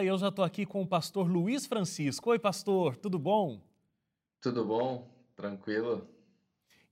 Eu 0.00 0.16
já 0.16 0.28
estou 0.28 0.44
aqui 0.44 0.64
com 0.64 0.80
o 0.80 0.86
pastor 0.86 1.28
Luiz 1.28 1.66
Francisco. 1.66 2.30
Oi, 2.30 2.38
pastor, 2.38 2.94
tudo 2.94 3.18
bom? 3.18 3.60
Tudo 4.40 4.64
bom? 4.64 5.10
Tranquilo? 5.34 6.06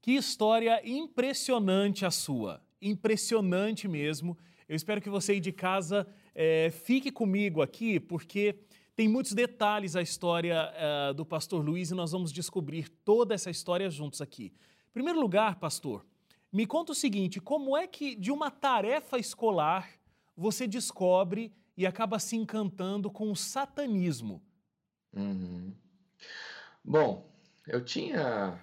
Que 0.02 0.16
história 0.16 0.82
impressionante 0.84 2.04
a 2.04 2.10
sua. 2.10 2.60
Impressionante 2.82 3.86
mesmo. 3.86 4.36
Eu 4.68 4.74
espero 4.74 5.00
que 5.00 5.08
você 5.08 5.30
aí 5.30 5.40
de 5.40 5.52
casa 5.52 6.04
é, 6.34 6.68
fique 6.70 7.12
comigo 7.12 7.62
aqui, 7.62 8.00
porque 8.00 8.58
tem 8.96 9.06
muitos 9.06 9.34
detalhes 9.34 9.94
a 9.94 10.02
história 10.02 10.72
é, 10.74 11.14
do 11.14 11.24
pastor 11.24 11.64
Luiz 11.64 11.92
e 11.92 11.94
nós 11.94 12.10
vamos 12.10 12.32
descobrir 12.32 12.88
toda 12.88 13.36
essa 13.36 13.50
história 13.50 13.88
juntos 13.88 14.20
aqui. 14.20 14.52
Em 14.90 14.92
primeiro 14.92 15.20
lugar, 15.20 15.60
pastor, 15.60 16.04
me 16.52 16.66
conta 16.66 16.90
o 16.90 16.94
seguinte: 16.94 17.40
como 17.40 17.76
é 17.76 17.86
que 17.86 18.16
de 18.16 18.32
uma 18.32 18.50
tarefa 18.50 19.16
escolar 19.16 19.88
você 20.36 20.66
descobre 20.66 21.52
e 21.76 21.86
acaba 21.86 22.18
se 22.18 22.36
encantando 22.36 23.10
com 23.10 23.30
o 23.30 23.36
satanismo? 23.36 24.42
Uhum. 25.12 25.74
Bom, 26.84 27.32
eu 27.66 27.84
tinha 27.84 28.60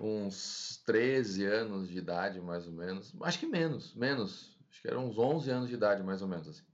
uns 0.00 0.82
13 0.86 1.44
anos 1.44 1.88
de 1.88 1.98
idade, 1.98 2.40
mais 2.40 2.66
ou 2.66 2.72
menos. 2.72 3.14
Acho 3.22 3.38
que 3.38 3.46
menos, 3.46 3.94
menos. 3.94 4.56
Acho 4.70 4.82
que 4.82 4.88
eram 4.88 5.08
uns 5.08 5.18
11 5.18 5.50
anos 5.50 5.68
de 5.68 5.74
idade, 5.74 6.02
mais 6.02 6.22
ou 6.22 6.28
menos. 6.28 6.48
Assim. 6.48 6.64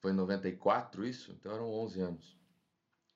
Foi 0.00 0.10
em 0.10 0.14
94 0.16 1.06
isso, 1.06 1.32
então 1.32 1.52
eram 1.52 1.70
11 1.70 2.00
anos. 2.00 2.36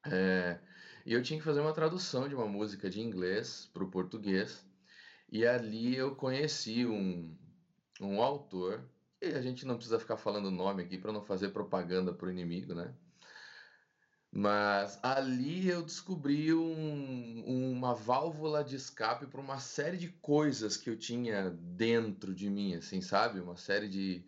É, 0.06 0.58
e 1.04 1.12
eu 1.12 1.22
tinha 1.22 1.38
que 1.38 1.44
fazer 1.44 1.60
uma 1.60 1.72
tradução 1.72 2.28
de 2.28 2.34
uma 2.34 2.46
música 2.46 2.88
de 2.88 3.00
inglês 3.00 3.68
para 3.72 3.84
o 3.84 3.90
português. 3.90 4.64
E 5.30 5.44
ali 5.44 5.96
eu 5.96 6.14
conheci 6.14 6.86
um, 6.86 7.36
um 8.00 8.22
autor, 8.22 8.88
e 9.20 9.26
a 9.26 9.40
gente 9.40 9.64
não 9.66 9.76
precisa 9.76 9.98
ficar 9.98 10.16
falando 10.16 10.46
o 10.46 10.50
nome 10.50 10.82
aqui 10.82 10.98
para 10.98 11.12
não 11.12 11.22
fazer 11.22 11.48
propaganda 11.50 12.12
para 12.12 12.28
o 12.28 12.30
inimigo, 12.30 12.74
né? 12.74 12.94
Mas 14.30 14.98
ali 15.02 15.68
eu 15.68 15.82
descobri 15.82 16.52
um, 16.52 17.72
uma 17.72 17.94
válvula 17.94 18.62
de 18.62 18.76
escape 18.76 19.26
para 19.26 19.40
uma 19.40 19.58
série 19.58 19.96
de 19.96 20.08
coisas 20.08 20.76
que 20.76 20.90
eu 20.90 20.98
tinha 20.98 21.50
dentro 21.50 22.34
de 22.34 22.50
mim, 22.50 22.74
assim, 22.74 23.00
sabe? 23.00 23.40
Uma 23.40 23.56
série 23.56 23.88
de, 23.88 24.22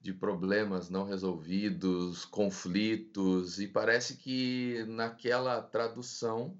de 0.00 0.12
problemas 0.12 0.88
não 0.88 1.04
resolvidos, 1.04 2.24
conflitos, 2.24 3.58
e 3.58 3.66
parece 3.66 4.18
que 4.18 4.84
naquela 4.86 5.60
tradução 5.60 6.56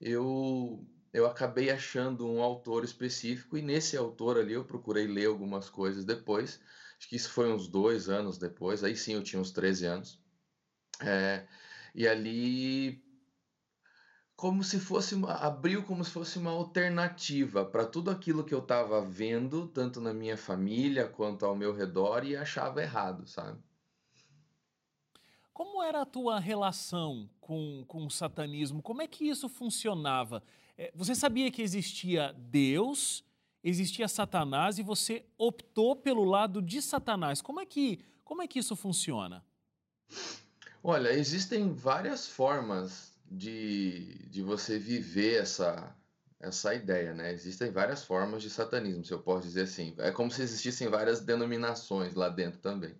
eu 0.00 0.82
eu 1.12 1.26
acabei 1.26 1.70
achando 1.70 2.26
um 2.28 2.42
autor 2.42 2.84
específico 2.84 3.58
e 3.58 3.62
nesse 3.62 3.96
autor 3.96 4.38
ali 4.38 4.52
eu 4.52 4.64
procurei 4.64 5.06
ler 5.06 5.26
algumas 5.26 5.68
coisas 5.68 6.04
depois. 6.04 6.60
Acho 6.98 7.08
que 7.08 7.16
isso 7.16 7.30
foi 7.30 7.50
uns 7.52 7.66
dois 7.66 8.08
anos 8.08 8.38
depois, 8.38 8.84
aí 8.84 8.96
sim 8.96 9.14
eu 9.14 9.22
tinha 9.22 9.40
uns 9.40 9.50
13 9.50 9.86
anos. 9.86 10.20
É, 11.00 11.46
e 11.94 12.06
ali, 12.06 13.02
como 14.36 14.62
se 14.62 14.78
fosse 14.78 15.14
uma, 15.14 15.32
abriu 15.34 15.82
como 15.84 16.04
se 16.04 16.10
fosse 16.10 16.38
uma 16.38 16.50
alternativa 16.50 17.64
para 17.64 17.86
tudo 17.86 18.10
aquilo 18.10 18.44
que 18.44 18.54
eu 18.54 18.60
estava 18.60 19.00
vendo, 19.00 19.66
tanto 19.68 20.00
na 20.00 20.12
minha 20.12 20.36
família 20.36 21.08
quanto 21.08 21.44
ao 21.46 21.56
meu 21.56 21.74
redor, 21.74 22.24
e 22.24 22.36
achava 22.36 22.82
errado, 22.82 23.26
sabe? 23.26 23.62
Como 25.60 25.82
era 25.82 26.00
a 26.00 26.06
tua 26.06 26.40
relação 26.40 27.28
com, 27.38 27.84
com 27.86 28.06
o 28.06 28.10
satanismo? 28.10 28.80
Como 28.80 29.02
é 29.02 29.06
que 29.06 29.28
isso 29.28 29.46
funcionava? 29.46 30.42
É, 30.74 30.90
você 30.94 31.14
sabia 31.14 31.50
que 31.50 31.60
existia 31.60 32.34
Deus, 32.38 33.22
existia 33.62 34.08
Satanás 34.08 34.78
e 34.78 34.82
você 34.82 35.22
optou 35.36 35.94
pelo 35.94 36.24
lado 36.24 36.62
de 36.62 36.80
Satanás. 36.80 37.42
Como 37.42 37.60
é 37.60 37.66
que, 37.66 38.00
como 38.24 38.40
é 38.40 38.48
que 38.48 38.58
isso 38.58 38.74
funciona? 38.74 39.44
Olha, 40.82 41.12
existem 41.12 41.70
várias 41.70 42.26
formas 42.26 43.12
de, 43.30 44.14
de 44.30 44.40
você 44.40 44.78
viver 44.78 45.42
essa, 45.42 45.94
essa 46.40 46.74
ideia, 46.74 47.12
né? 47.12 47.34
Existem 47.34 47.70
várias 47.70 48.02
formas 48.02 48.42
de 48.42 48.48
satanismo, 48.48 49.04
se 49.04 49.12
eu 49.12 49.20
posso 49.20 49.46
dizer 49.46 49.64
assim. 49.64 49.94
É 49.98 50.10
como 50.10 50.30
se 50.30 50.40
existissem 50.40 50.88
várias 50.88 51.20
denominações 51.20 52.14
lá 52.14 52.30
dentro 52.30 52.60
também. 52.60 52.94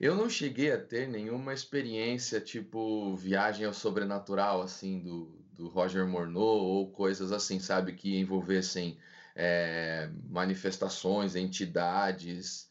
Eu 0.00 0.14
não 0.14 0.28
cheguei 0.28 0.70
a 0.72 0.80
ter 0.80 1.08
nenhuma 1.08 1.54
experiência 1.54 2.40
tipo 2.40 3.16
viagem 3.16 3.64
ao 3.64 3.72
sobrenatural, 3.72 4.60
assim, 4.60 5.00
do, 5.00 5.26
do 5.52 5.68
Roger 5.68 6.06
Morneau 6.06 6.42
ou 6.42 6.92
coisas 6.92 7.32
assim, 7.32 7.58
sabe, 7.58 7.94
que 7.94 8.18
envolvessem 8.18 8.98
é, 9.34 10.10
manifestações, 10.28 11.34
entidades, 11.34 12.70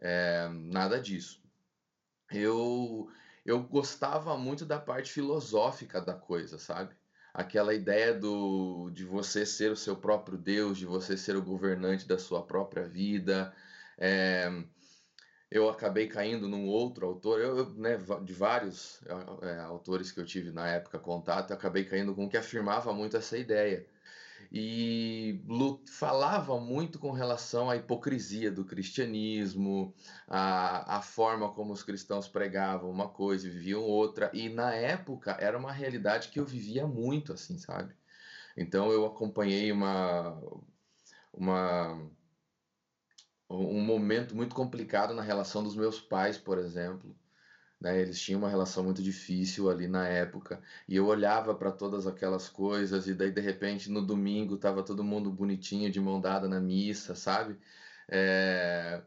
é, 0.00 0.48
nada 0.48 1.00
disso. 1.00 1.40
Eu, 2.32 3.08
eu 3.44 3.62
gostava 3.62 4.36
muito 4.36 4.64
da 4.64 4.78
parte 4.78 5.12
filosófica 5.12 6.00
da 6.00 6.14
coisa, 6.14 6.58
sabe? 6.58 6.94
Aquela 7.32 7.74
ideia 7.74 8.14
do, 8.14 8.90
de 8.90 9.04
você 9.04 9.46
ser 9.46 9.70
o 9.70 9.76
seu 9.76 9.96
próprio 9.96 10.38
Deus, 10.38 10.78
de 10.78 10.86
você 10.86 11.16
ser 11.16 11.36
o 11.36 11.42
governante 11.42 12.06
da 12.06 12.18
sua 12.18 12.44
própria 12.44 12.86
vida. 12.88 13.54
É, 13.98 14.64
eu 15.54 15.68
acabei 15.68 16.08
caindo 16.08 16.48
num 16.48 16.66
outro 16.66 17.06
autor, 17.06 17.40
eu, 17.40 17.70
né, 17.74 17.96
de 18.24 18.32
vários 18.32 19.00
é, 19.40 19.60
autores 19.60 20.10
que 20.10 20.18
eu 20.18 20.24
tive 20.26 20.50
na 20.50 20.68
época 20.68 20.98
contato, 20.98 21.50
eu 21.50 21.56
acabei 21.56 21.84
caindo 21.84 22.12
com 22.12 22.24
um 22.24 22.28
que 22.28 22.36
afirmava 22.36 22.92
muito 22.92 23.16
essa 23.16 23.38
ideia. 23.38 23.86
E 24.50 25.40
falava 25.86 26.58
muito 26.60 26.98
com 26.98 27.12
relação 27.12 27.70
à 27.70 27.76
hipocrisia 27.76 28.50
do 28.50 28.64
cristianismo, 28.64 29.94
a, 30.26 30.96
a 30.98 31.02
forma 31.02 31.52
como 31.52 31.72
os 31.72 31.84
cristãos 31.84 32.26
pregavam 32.28 32.90
uma 32.90 33.08
coisa 33.08 33.46
e 33.46 33.50
viviam 33.50 33.82
outra. 33.82 34.30
E 34.34 34.48
na 34.48 34.74
época 34.74 35.36
era 35.40 35.56
uma 35.56 35.72
realidade 35.72 36.30
que 36.30 36.40
eu 36.40 36.44
vivia 36.44 36.86
muito, 36.86 37.32
assim, 37.32 37.58
sabe? 37.58 37.94
Então 38.56 38.90
eu 38.92 39.06
acompanhei 39.06 39.70
uma, 39.72 40.40
uma 41.32 42.10
um 43.58 43.80
momento 43.80 44.34
muito 44.34 44.54
complicado 44.54 45.14
na 45.14 45.22
relação 45.22 45.62
dos 45.62 45.76
meus 45.76 46.00
pais, 46.00 46.38
por 46.38 46.58
exemplo. 46.58 47.16
Né? 47.80 48.00
Eles 48.00 48.20
tinham 48.20 48.38
uma 48.38 48.48
relação 48.48 48.82
muito 48.84 49.02
difícil 49.02 49.70
ali 49.70 49.86
na 49.88 50.08
época. 50.08 50.62
E 50.88 50.96
eu 50.96 51.06
olhava 51.06 51.54
para 51.54 51.70
todas 51.72 52.06
aquelas 52.06 52.48
coisas, 52.48 53.06
e 53.06 53.14
daí 53.14 53.30
de 53.30 53.40
repente 53.40 53.90
no 53.90 54.00
domingo 54.04 54.56
tava 54.56 54.82
todo 54.82 55.04
mundo 55.04 55.30
bonitinho, 55.30 55.90
de 55.90 56.00
mão 56.00 56.20
dada 56.20 56.48
na 56.48 56.60
missa, 56.60 57.14
sabe? 57.14 57.58
É... 58.08 59.02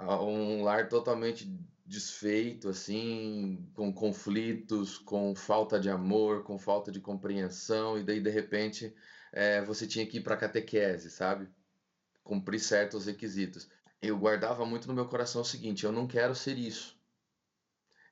Um 0.00 0.62
lar 0.62 0.88
totalmente 0.88 1.52
desfeito, 1.84 2.68
assim, 2.68 3.66
com 3.74 3.92
conflitos, 3.92 4.98
com 4.98 5.34
falta 5.34 5.80
de 5.80 5.90
amor, 5.90 6.44
com 6.44 6.58
falta 6.58 6.92
de 6.92 7.00
compreensão, 7.00 7.98
e 7.98 8.04
daí 8.04 8.20
de 8.20 8.30
repente 8.30 8.94
é, 9.32 9.62
você 9.64 9.86
tinha 9.86 10.06
que 10.06 10.18
ir 10.18 10.22
para 10.22 10.36
catequese, 10.36 11.10
sabe? 11.10 11.48
Cumprir 12.28 12.60
certos 12.60 13.06
requisitos. 13.06 13.66
Eu 14.00 14.18
guardava 14.18 14.64
muito 14.66 14.86
no 14.86 14.94
meu 14.94 15.06
coração 15.06 15.40
o 15.40 15.44
seguinte: 15.44 15.84
eu 15.84 15.90
não 15.90 16.06
quero 16.06 16.34
ser 16.34 16.58
isso. 16.58 16.96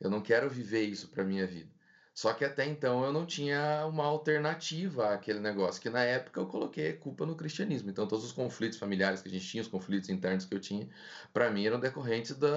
Eu 0.00 0.10
não 0.10 0.22
quero 0.22 0.48
viver 0.50 0.84
isso 0.84 1.08
para 1.08 1.22
minha 1.22 1.46
vida. 1.46 1.70
Só 2.14 2.32
que 2.32 2.46
até 2.46 2.64
então 2.64 3.04
eu 3.04 3.12
não 3.12 3.26
tinha 3.26 3.84
uma 3.86 4.04
alternativa 4.04 5.12
àquele 5.12 5.38
negócio, 5.38 5.82
que 5.82 5.90
na 5.90 6.02
época 6.02 6.40
eu 6.40 6.46
coloquei 6.46 6.94
culpa 6.94 7.26
no 7.26 7.36
cristianismo. 7.36 7.90
Então 7.90 8.08
todos 8.08 8.24
os 8.24 8.32
conflitos 8.32 8.78
familiares 8.78 9.20
que 9.20 9.28
a 9.28 9.30
gente 9.30 9.46
tinha, 9.46 9.62
os 9.62 9.68
conflitos 9.68 10.08
internos 10.08 10.46
que 10.46 10.54
eu 10.54 10.60
tinha, 10.60 10.88
para 11.30 11.50
mim 11.50 11.66
eram 11.66 11.78
decorrentes 11.78 12.34
da, 12.34 12.48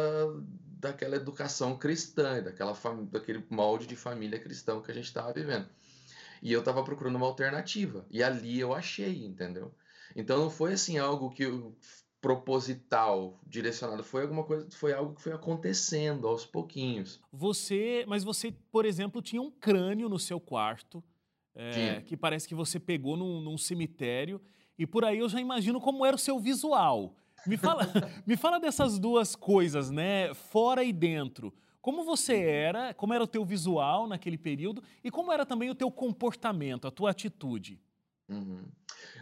daquela 0.79 1.17
educação 1.17 1.77
cristã, 1.77 2.41
daquela 2.41 2.73
daquele 3.11 3.45
molde 3.49 3.85
de 3.85 3.97
família 3.97 4.39
cristão 4.39 4.81
que 4.81 4.91
a 4.91 4.93
gente 4.93 5.07
estava 5.07 5.33
vivendo. 5.33 5.67
E 6.41 6.53
eu 6.53 6.59
estava 6.59 6.81
procurando 6.83 7.17
uma 7.17 7.27
alternativa. 7.27 8.05
E 8.09 8.23
ali 8.23 8.59
eu 8.61 8.73
achei, 8.73 9.25
entendeu? 9.25 9.73
Então 10.15 10.39
não 10.39 10.49
foi 10.49 10.73
assim 10.73 10.97
algo 10.97 11.29
que 11.29 11.45
proposital, 12.21 13.39
direcionado, 13.47 14.03
foi 14.03 14.23
alguma 14.23 14.43
coisa, 14.43 14.67
foi 14.71 14.91
algo 14.93 15.15
que 15.15 15.21
foi 15.21 15.31
acontecendo 15.31 16.27
aos 16.27 16.45
pouquinhos. 16.45 17.19
Você, 17.31 18.03
mas 18.07 18.23
você, 18.23 18.53
por 18.71 18.85
exemplo, 18.85 19.21
tinha 19.21 19.41
um 19.41 19.49
crânio 19.49 20.09
no 20.09 20.19
seu 20.19 20.39
quarto, 20.39 21.01
é, 21.55 22.01
que 22.01 22.17
parece 22.17 22.47
que 22.47 22.55
você 22.55 22.79
pegou 22.79 23.15
num, 23.15 23.39
num, 23.41 23.57
cemitério, 23.57 24.41
e 24.77 24.85
por 24.85 25.05
aí 25.05 25.19
eu 25.19 25.29
já 25.29 25.39
imagino 25.39 25.79
como 25.79 26.05
era 26.05 26.15
o 26.15 26.19
seu 26.19 26.39
visual. 26.39 27.15
Me 27.47 27.55
fala, 27.55 27.83
me 28.27 28.35
fala 28.35 28.59
dessas 28.59 28.99
duas 28.99 29.35
coisas, 29.35 29.89
né? 29.89 30.33
Fora 30.33 30.83
e 30.83 30.91
dentro. 30.91 31.53
Como 31.81 32.03
você 32.03 32.35
uhum. 32.35 32.49
era, 32.49 32.93
como 32.93 33.13
era 33.13 33.23
o 33.23 33.27
teu 33.27 33.45
visual 33.45 34.07
naquele 34.07 34.37
período 34.37 34.83
e 35.01 35.09
como 35.09 35.31
era 35.31 35.45
também 35.45 35.69
o 35.69 35.75
teu 35.75 35.89
comportamento, 35.89 36.85
a 36.85 36.91
tua 36.91 37.11
atitude? 37.11 37.79
Uhum. 38.27 38.63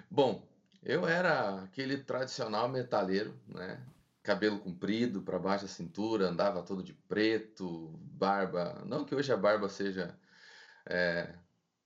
Bom, 0.09 0.41
eu 0.83 1.07
era 1.07 1.63
aquele 1.63 1.97
tradicional 1.97 2.69
metaleiro, 2.69 3.33
né? 3.47 3.81
Cabelo 4.23 4.59
comprido 4.59 5.21
para 5.21 5.39
baixo 5.39 5.65
da 5.65 5.71
cintura, 5.71 6.29
andava 6.29 6.63
todo 6.63 6.83
de 6.83 6.93
preto, 6.93 7.89
barba. 7.99 8.83
Não 8.85 9.05
que 9.05 9.15
hoje 9.15 9.31
a 9.31 9.37
barba 9.37 9.69
seja 9.69 10.17
é, 10.85 11.33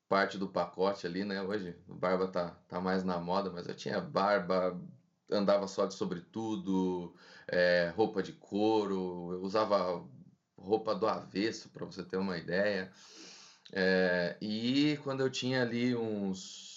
parte 0.09 0.37
do 0.37 0.47
pacote 0.49 1.07
ali, 1.07 1.23
né? 1.23 1.41
Hoje 1.41 1.75
a 1.89 1.93
barba 1.93 2.27
tá, 2.27 2.51
tá 2.67 2.81
mais 2.81 3.03
na 3.03 3.19
moda, 3.19 3.49
mas 3.51 3.67
eu 3.67 3.75
tinha 3.75 4.01
barba, 4.01 4.79
andava 5.29 5.67
só 5.67 5.85
de 5.85 5.93
sobretudo, 5.93 7.15
é, 7.47 7.93
roupa 7.95 8.23
de 8.23 8.33
couro, 8.33 9.33
eu 9.33 9.41
usava 9.41 10.03
roupa 10.57 10.95
do 10.95 11.07
avesso, 11.07 11.69
para 11.69 11.85
você 11.85 12.03
ter 12.03 12.17
uma 12.17 12.37
ideia. 12.37 12.91
É, 13.73 14.37
e 14.41 14.99
quando 15.03 15.21
eu 15.21 15.29
tinha 15.29 15.61
ali 15.61 15.95
uns. 15.95 16.70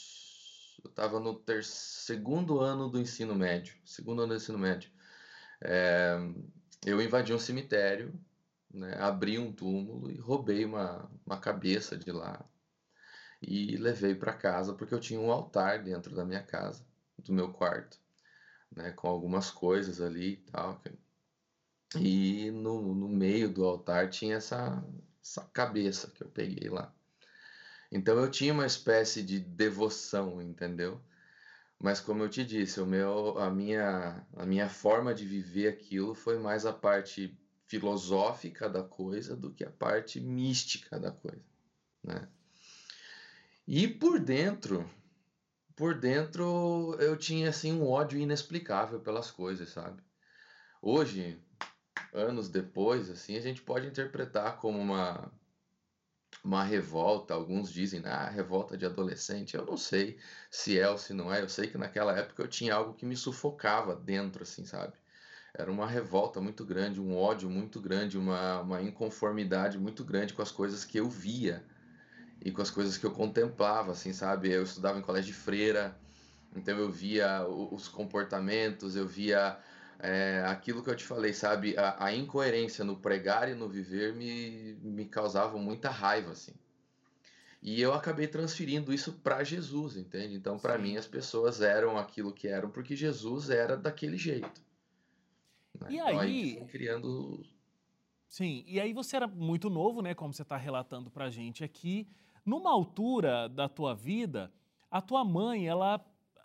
Eu 0.85 0.91
estava 0.91 1.19
no 1.19 1.35
ter... 1.35 1.65
segundo 1.65 2.61
ano 2.61 2.89
do 2.91 3.01
ensino 3.01 3.35
médio. 3.35 3.75
Segundo 3.85 4.23
ano 4.23 4.35
do 4.35 4.37
ensino 4.37 4.59
médio. 4.59 4.91
É, 5.63 6.17
eu 6.85 7.01
invadi 7.01 7.33
um 7.33 7.39
cemitério, 7.39 8.13
né, 8.71 8.95
abri 8.99 9.39
um 9.39 9.51
túmulo 9.51 10.11
e 10.11 10.19
roubei 10.19 10.65
uma, 10.65 11.11
uma 11.25 11.41
cabeça 11.41 11.97
de 11.97 12.13
lá. 12.13 12.45
E 13.41 13.77
levei 13.77 14.15
para 14.15 14.35
casa, 14.35 14.75
porque 14.75 14.95
eu 14.95 15.01
tinha 15.01 15.21
um 15.21 15.31
altar 15.31 15.83
dentro 15.83 16.15
da 16.15 16.25
minha 16.25 16.43
casa, 16.43 16.87
do 17.19 17.33
meu 17.33 17.53
quarto, 17.53 17.99
né, 18.71 18.91
com 18.93 19.09
algumas 19.09 19.51
coisas 19.51 20.01
ali 20.01 20.33
e 20.33 20.37
tal. 20.51 20.83
E 21.97 22.51
no, 22.51 22.95
no 22.95 23.09
meio 23.09 23.49
do 23.49 23.65
altar 23.65 24.11
tinha 24.11 24.37
essa, 24.37 24.85
essa 25.23 25.43
cabeça 25.53 26.11
que 26.11 26.23
eu 26.23 26.29
peguei 26.29 26.69
lá. 26.69 26.93
Então 27.95 28.19
eu 28.19 28.29
tinha 28.29 28.53
uma 28.53 28.67
espécie 28.67 29.23
de 29.23 29.39
devoção, 29.39 30.43
entendeu? 30.43 31.01
Mas 31.79 32.01
como 32.01 32.25
eu 32.25 32.29
te 32.29 32.45
disse, 32.45 32.81
o 32.81 32.87
meu, 32.87 33.39
a 33.39 33.49
minha, 33.49 34.27
a 34.37 34.45
minha 34.45 34.69
forma 34.69 35.15
de 35.15 35.25
viver 35.25 35.69
aquilo 35.69 36.13
foi 36.13 36.37
mais 36.37 36.67
a 36.67 36.73
parte 36.73 37.39
filosófica 37.67 38.69
da 38.69 38.83
coisa 38.83 39.37
do 39.37 39.53
que 39.53 39.65
a 39.65 39.71
parte 39.71 40.21
mística 40.21 40.99
da 40.99 41.13
coisa, 41.13 41.45
né? 42.03 42.29
E 43.65 43.87
por 43.87 44.19
dentro, 44.19 44.91
por 45.77 45.95
dentro 45.95 46.97
eu 46.99 47.17
tinha 47.17 47.49
assim 47.49 47.73
um 47.73 47.87
ódio 47.87 48.19
inexplicável 48.19 48.99
pelas 48.99 49.31
coisas, 49.31 49.69
sabe? 49.69 50.03
Hoje, 50.83 51.41
anos 52.13 52.49
depois, 52.49 53.09
assim, 53.09 53.37
a 53.37 53.41
gente 53.41 53.63
pode 53.63 53.87
interpretar 53.87 54.57
como 54.57 54.81
uma 54.81 55.33
uma 56.45 56.63
revolta, 56.63 57.33
alguns 57.33 57.73
dizem, 57.73 58.03
ah, 58.05 58.29
revolta 58.29 58.77
de 58.77 58.85
adolescente. 58.85 59.57
Eu 59.57 59.65
não 59.65 59.79
sei 59.79 60.19
se 60.51 60.79
é 60.79 60.89
ou 60.89 60.99
se 60.99 61.15
não 61.15 61.33
é. 61.33 61.41
Eu 61.41 61.49
sei 61.49 61.67
que 61.69 61.79
naquela 61.79 62.17
época 62.17 62.43
eu 62.43 62.49
tinha 62.49 62.75
algo 62.75 62.93
que 62.93 63.07
me 63.07 63.17
sufocava 63.17 63.97
dentro, 63.97 64.43
assim, 64.43 64.67
sabe? 64.67 64.93
Era 65.55 65.71
uma 65.71 65.87
revolta 65.87 66.41
muito 66.41 66.65
grande, 66.65 67.01
um 67.01 67.17
ódio 67.17 67.49
muito 67.49 67.81
grande, 67.81 68.19
uma, 68.19 68.61
uma 68.61 68.83
inconformidade 68.83 69.79
muito 69.79 70.05
grande 70.05 70.35
com 70.35 70.43
as 70.43 70.53
coisas 70.53 70.85
que 70.85 70.99
eu 70.99 71.09
via 71.09 71.65
e 72.45 72.51
com 72.53 72.61
as 72.61 72.71
coisas 72.71 72.99
que 72.99 73.07
eu 73.07 73.13
contemplava, 73.13 73.93
assim, 73.93 74.13
sabe? 74.13 74.51
Eu 74.51 74.65
estudava 74.65 74.99
em 74.99 75.03
colégio 75.03 75.33
de 75.33 75.39
freira, 75.39 75.97
então 76.55 76.77
eu 76.77 76.91
via 76.91 77.47
os 77.47 77.89
comportamentos, 77.89 78.97
eu 78.97 79.07
via 79.07 79.59
é, 79.99 80.43
aquilo 80.47 80.83
que 80.83 80.91
eu 80.91 80.97
te 80.97 81.05
falei, 81.05 81.33
sabe? 81.33 81.77
A, 81.77 82.07
a, 82.07 82.15
incoerência 82.15 82.85
no 82.85 82.97
pregar 82.97 83.49
e 83.49 83.55
no 83.55 83.69
viver 83.69 84.15
me, 84.15 84.75
me 84.83 85.07
causava 85.07 85.57
muita 85.59 85.91
raiva, 85.91 86.33
assim. 86.33 86.55
E 87.63 87.81
eu 87.81 87.95
acabei 87.95 88.27
transferindo 88.27 88.93
isso 88.93 89.13
para 89.15 89.43
Jesus, 89.43 89.97
entende? 89.97 90.35
Então, 90.35 90.59
para 90.59 90.77
mim, 90.77 90.97
as 90.97 91.07
pessoas 91.07 91.63
eram 91.63 91.97
aquilo 91.97 92.33
que 92.33 92.47
eram 92.47 92.71
porque 92.71 92.95
Jesus 92.95 93.49
era 93.49 93.77
daquele 93.77 94.19
jeito. 94.19 94.63
Né? 95.81 95.87
E 95.91 95.95
então, 95.95 96.19
aí, 96.19 96.59
aí 96.61 96.67
criando. 96.67 97.43
Sim, 98.29 98.65
e 98.67 98.79
aí 98.79 98.93
você 98.93 99.17
era 99.17 99.27
muito 99.27 99.71
novo, 99.71 100.03
né? 100.03 100.15
Como 100.15 100.35
você 100.35 100.43
está 100.43 100.57
relatando 100.57 101.11
para 101.11 101.31
gente 101.31 101.65
aqui. 101.65 102.07
Numa 102.45 102.71
altura 102.71 103.49
da 103.49 103.67
tua 103.69 103.95
vida, 103.95 104.53
a 104.91 105.01
tua 105.01 105.25
mãe, 105.25 105.67
ela 105.67 105.99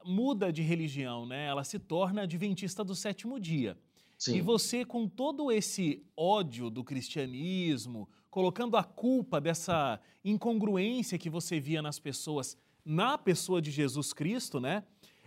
muda 0.09 0.51
de 0.51 0.61
religião, 0.61 1.25
né? 1.25 1.45
Ela 1.45 1.63
se 1.63 1.77
torna 1.77 2.23
adventista 2.23 2.83
do 2.83 2.95
sétimo 2.95 3.39
dia. 3.39 3.77
Sim. 4.17 4.35
E 4.35 4.41
você, 4.41 4.83
com 4.83 5.07
todo 5.07 5.51
esse 5.51 6.03
ódio 6.17 6.69
do 6.69 6.83
cristianismo, 6.83 8.09
colocando 8.29 8.75
a 8.75 8.83
culpa 8.83 9.39
dessa 9.39 9.99
incongruência 10.25 11.17
que 11.17 11.29
você 11.29 11.59
via 11.59 11.81
nas 11.81 11.99
pessoas, 11.99 12.57
na 12.83 13.17
pessoa 13.17 13.61
de 13.61 13.71
Jesus 13.71 14.11
Cristo, 14.11 14.59
né? 14.59 14.83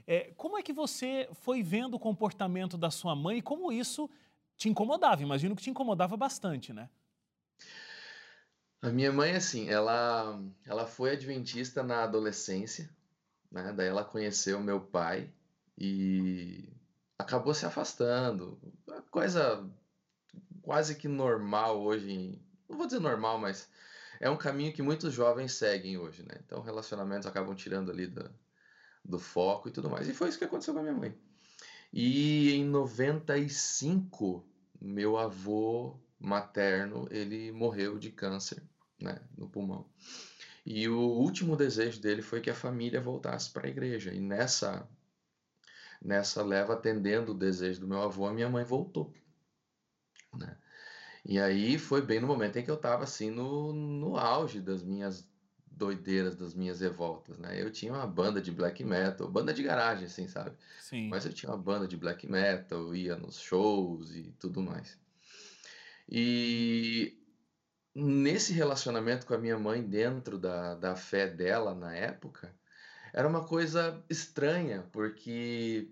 É, 0.06 0.32
como 0.36 0.58
é 0.58 0.62
que 0.62 0.72
você 0.72 1.28
foi 1.32 1.62
vendo 1.62 1.94
o 1.94 1.98
comportamento 1.98 2.76
da 2.76 2.90
sua 2.90 3.14
mãe 3.14 3.38
e 3.38 3.42
como 3.42 3.72
isso 3.72 4.10
te 4.56 4.68
incomodava? 4.68 5.22
Imagino 5.22 5.54
que 5.54 5.62
te 5.62 5.70
incomodava 5.70 6.16
bastante, 6.16 6.72
né? 6.72 6.90
A 8.82 8.90
minha 8.90 9.12
mãe, 9.12 9.36
assim, 9.36 9.68
ela, 9.68 10.42
ela 10.66 10.86
foi 10.86 11.12
adventista 11.12 11.84
na 11.84 12.02
adolescência, 12.02 12.90
né? 13.52 13.72
Daí 13.76 13.88
ela 13.88 14.04
conheceu 14.04 14.58
meu 14.60 14.80
pai 14.80 15.30
e 15.78 16.68
acabou 17.18 17.54
se 17.54 17.66
afastando. 17.66 18.58
Coisa 19.10 19.68
quase 20.62 20.94
que 20.94 21.08
normal 21.08 21.80
hoje, 21.82 22.40
não 22.68 22.76
vou 22.76 22.86
dizer 22.86 23.00
normal, 23.00 23.38
mas 23.38 23.68
é 24.20 24.30
um 24.30 24.36
caminho 24.36 24.72
que 24.72 24.82
muitos 24.82 25.12
jovens 25.12 25.52
seguem 25.52 25.98
hoje, 25.98 26.22
né? 26.22 26.40
Então 26.46 26.62
relacionamentos 26.62 27.26
acabam 27.26 27.54
tirando 27.54 27.90
ali 27.90 28.06
do, 28.06 28.30
do 29.04 29.18
foco 29.18 29.68
e 29.68 29.72
tudo 29.72 29.90
mais. 29.90 30.08
E 30.08 30.14
foi 30.14 30.28
isso 30.28 30.38
que 30.38 30.44
aconteceu 30.44 30.72
com 30.72 30.80
a 30.80 30.82
minha 30.82 30.94
mãe. 30.94 31.14
E 31.92 32.52
em 32.52 32.64
95, 32.64 34.44
meu 34.80 35.18
avô 35.18 36.00
materno, 36.18 37.06
ele 37.10 37.52
morreu 37.52 37.98
de 37.98 38.10
câncer, 38.10 38.62
né, 38.98 39.20
no 39.36 39.48
pulmão. 39.48 39.86
E 40.64 40.88
o 40.88 40.98
último 40.98 41.56
desejo 41.56 42.00
dele 42.00 42.22
foi 42.22 42.40
que 42.40 42.50
a 42.50 42.54
família 42.54 43.00
voltasse 43.00 43.50
para 43.50 43.66
a 43.66 43.70
igreja. 43.70 44.12
E 44.12 44.20
nessa 44.20 44.88
nessa 46.00 46.42
leva 46.42 46.72
atendendo 46.72 47.32
o 47.32 47.38
desejo 47.38 47.80
do 47.80 47.88
meu 47.88 48.02
avô, 48.02 48.26
a 48.26 48.32
minha 48.32 48.48
mãe 48.48 48.64
voltou. 48.64 49.12
Né? 50.34 50.56
E 51.24 51.38
aí 51.38 51.78
foi 51.78 52.02
bem 52.02 52.20
no 52.20 52.26
momento 52.26 52.56
em 52.58 52.64
que 52.64 52.70
eu 52.70 52.74
estava 52.74 53.04
assim 53.04 53.30
no, 53.30 53.72
no 53.72 54.16
auge 54.16 54.60
das 54.60 54.82
minhas 54.82 55.28
doideiras, 55.70 56.36
das 56.36 56.54
minhas 56.54 56.80
revoltas, 56.80 57.38
né? 57.38 57.60
Eu 57.60 57.70
tinha 57.70 57.92
uma 57.92 58.06
banda 58.06 58.40
de 58.40 58.52
black 58.52 58.84
metal, 58.84 59.28
banda 59.28 59.54
de 59.54 59.62
garagem, 59.62 60.06
assim, 60.06 60.28
sabe? 60.28 60.56
Sim. 60.80 61.08
Mas 61.08 61.24
eu 61.24 61.32
tinha 61.32 61.50
uma 61.50 61.58
banda 61.58 61.88
de 61.88 61.96
black 61.96 62.28
metal, 62.28 62.94
ia 62.94 63.16
nos 63.16 63.40
shows 63.40 64.14
e 64.14 64.32
tudo 64.38 64.60
mais. 64.60 64.98
E 66.08 67.21
nesse 67.94 68.52
relacionamento 68.52 69.26
com 69.26 69.34
a 69.34 69.38
minha 69.38 69.58
mãe, 69.58 69.82
dentro 69.82 70.38
da, 70.38 70.74
da 70.74 70.96
fé 70.96 71.26
dela 71.28 71.74
na 71.74 71.94
época, 71.94 72.54
era 73.12 73.28
uma 73.28 73.46
coisa 73.46 74.02
estranha, 74.08 74.88
porque 74.92 75.88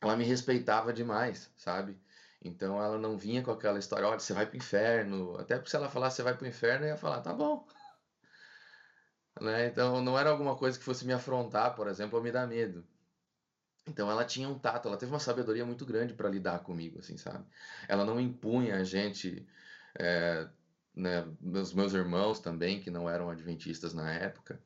ela 0.00 0.16
me 0.16 0.24
respeitava 0.24 0.92
demais, 0.92 1.50
sabe? 1.56 2.00
Então 2.44 2.82
ela 2.82 2.98
não 2.98 3.16
vinha 3.16 3.42
com 3.42 3.52
aquela 3.52 3.78
história, 3.78 4.06
olha, 4.08 4.18
você 4.18 4.32
vai 4.32 4.46
pro 4.46 4.56
inferno. 4.56 5.36
Até 5.38 5.56
porque 5.56 5.70
se 5.70 5.76
ela 5.76 5.88
falasse 5.88 6.16
você 6.16 6.22
vai 6.22 6.36
pro 6.36 6.46
inferno, 6.46 6.84
eu 6.84 6.90
ia 6.90 6.96
falar, 6.96 7.20
tá 7.20 7.32
bom. 7.32 7.66
Né? 9.40 9.66
Então 9.66 10.02
não 10.02 10.18
era 10.18 10.28
alguma 10.28 10.54
coisa 10.56 10.78
que 10.78 10.84
fosse 10.84 11.06
me 11.06 11.12
afrontar, 11.12 11.74
por 11.74 11.88
exemplo, 11.88 12.18
ou 12.18 12.22
me 12.22 12.30
dar 12.30 12.46
medo. 12.46 12.86
Então 13.88 14.10
ela 14.10 14.24
tinha 14.26 14.48
um 14.48 14.58
tato, 14.58 14.88
ela 14.88 14.96
teve 14.96 15.10
uma 15.10 15.18
sabedoria 15.18 15.64
muito 15.64 15.86
grande 15.86 16.12
para 16.12 16.28
lidar 16.28 16.60
comigo, 16.60 16.98
assim, 16.98 17.16
sabe? 17.16 17.44
Ela 17.88 18.04
não 18.04 18.20
impunha 18.20 18.76
a 18.76 18.84
gente 18.84 19.48
é, 19.98 20.46
né, 20.94 21.26
meus, 21.40 21.72
meus 21.72 21.92
irmãos 21.94 22.38
também, 22.38 22.80
que 22.80 22.90
não 22.90 23.08
eram 23.08 23.30
adventistas 23.30 23.94
na 23.94 24.12
época, 24.12 24.60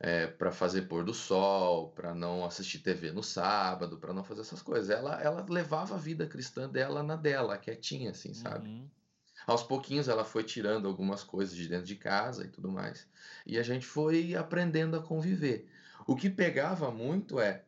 é, 0.00 0.26
para 0.26 0.50
fazer 0.50 0.82
pôr 0.82 1.04
do 1.04 1.14
sol, 1.14 1.90
para 1.90 2.14
não 2.14 2.44
assistir 2.44 2.80
TV 2.80 3.12
no 3.12 3.22
sábado, 3.22 3.98
para 3.98 4.12
não 4.12 4.24
fazer 4.24 4.42
essas 4.42 4.62
coisas. 4.62 4.90
Ela, 4.90 5.20
ela 5.20 5.44
levava 5.48 5.94
a 5.94 5.98
vida 5.98 6.26
cristã 6.26 6.68
dela 6.68 7.02
na 7.02 7.16
dela, 7.16 7.58
quietinha, 7.58 8.10
assim, 8.10 8.34
sabe? 8.34 8.68
Uhum. 8.68 8.88
Aos 9.46 9.62
pouquinhos 9.62 10.08
ela 10.08 10.24
foi 10.24 10.44
tirando 10.44 10.86
algumas 10.86 11.24
coisas 11.24 11.54
de 11.54 11.68
dentro 11.68 11.86
de 11.86 11.96
casa 11.96 12.44
e 12.44 12.48
tudo 12.48 12.70
mais. 12.70 13.08
E 13.46 13.58
a 13.58 13.62
gente 13.62 13.86
foi 13.86 14.34
aprendendo 14.34 14.96
a 14.96 15.02
conviver. 15.02 15.68
O 16.06 16.14
que 16.14 16.28
pegava 16.28 16.90
muito 16.90 17.40
é 17.40 17.64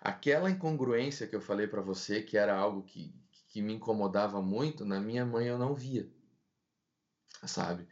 aquela 0.00 0.50
incongruência 0.50 1.26
que 1.26 1.34
eu 1.34 1.40
falei 1.40 1.66
para 1.66 1.82
você, 1.82 2.22
que 2.22 2.38
era 2.38 2.56
algo 2.56 2.82
que, 2.82 3.14
que 3.48 3.60
me 3.60 3.72
incomodava 3.74 4.40
muito, 4.40 4.84
na 4.84 5.00
minha 5.00 5.26
mãe 5.26 5.46
eu 5.46 5.58
não 5.58 5.74
via 5.74 6.08
sabe? 7.44 7.86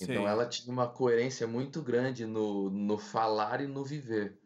Então 0.00 0.22
Sim. 0.22 0.26
ela 0.26 0.46
tinha 0.46 0.72
uma 0.72 0.88
coerência 0.88 1.46
muito 1.46 1.82
grande 1.82 2.24
no, 2.24 2.70
no 2.70 2.98
falar 2.98 3.60
e 3.60 3.66
no 3.66 3.84
viver. 3.84 4.38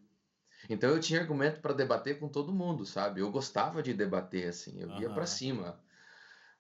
Então 0.68 0.90
eu 0.90 1.00
tinha 1.00 1.20
argumento 1.20 1.60
para 1.60 1.74
debater 1.74 2.18
com 2.18 2.28
todo 2.28 2.52
mundo, 2.52 2.86
sabe? 2.86 3.20
Eu 3.20 3.30
gostava 3.30 3.82
de 3.82 3.92
debater 3.92 4.48
assim, 4.48 4.80
eu 4.80 4.90
ia 5.00 5.10
para 5.10 5.26
cima. 5.26 5.78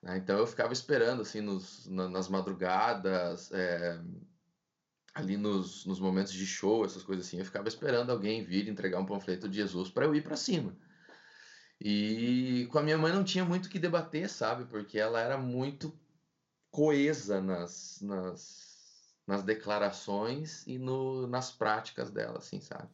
Né? 0.02 0.18
Então 0.18 0.38
eu 0.38 0.46
ficava 0.46 0.72
esperando 0.72 1.22
assim 1.22 1.40
nos, 1.40 1.86
na, 1.86 2.08
nas 2.08 2.28
madrugadas, 2.28 3.50
é, 3.52 4.00
ali 5.14 5.36
nos, 5.36 5.86
nos 5.86 6.00
momentos 6.00 6.32
de 6.32 6.44
show, 6.44 6.84
essas 6.84 7.02
coisas 7.02 7.26
assim, 7.26 7.38
eu 7.38 7.44
ficava 7.44 7.68
esperando 7.68 8.10
alguém 8.10 8.44
vir 8.44 8.68
entregar 8.68 8.98
um 8.98 9.06
panfleto 9.06 9.48
de 9.48 9.56
Jesus 9.56 9.88
para 9.88 10.04
eu 10.04 10.14
ir 10.14 10.22
para 10.22 10.36
cima. 10.36 10.76
E 11.80 12.68
com 12.70 12.78
a 12.78 12.82
minha 12.82 12.98
mãe 12.98 13.12
não 13.12 13.24
tinha 13.24 13.44
muito 13.44 13.66
o 13.66 13.68
que 13.68 13.78
debater, 13.78 14.28
sabe? 14.28 14.64
Porque 14.66 14.98
ela 14.98 15.20
era 15.20 15.36
muito 15.36 15.96
coesa 16.72 17.40
nas, 17.40 18.00
nas, 18.00 19.14
nas 19.26 19.44
declarações 19.44 20.66
e 20.66 20.78
no, 20.78 21.26
nas 21.28 21.52
práticas 21.52 22.10
dela, 22.10 22.38
assim, 22.38 22.60
sabe? 22.60 22.88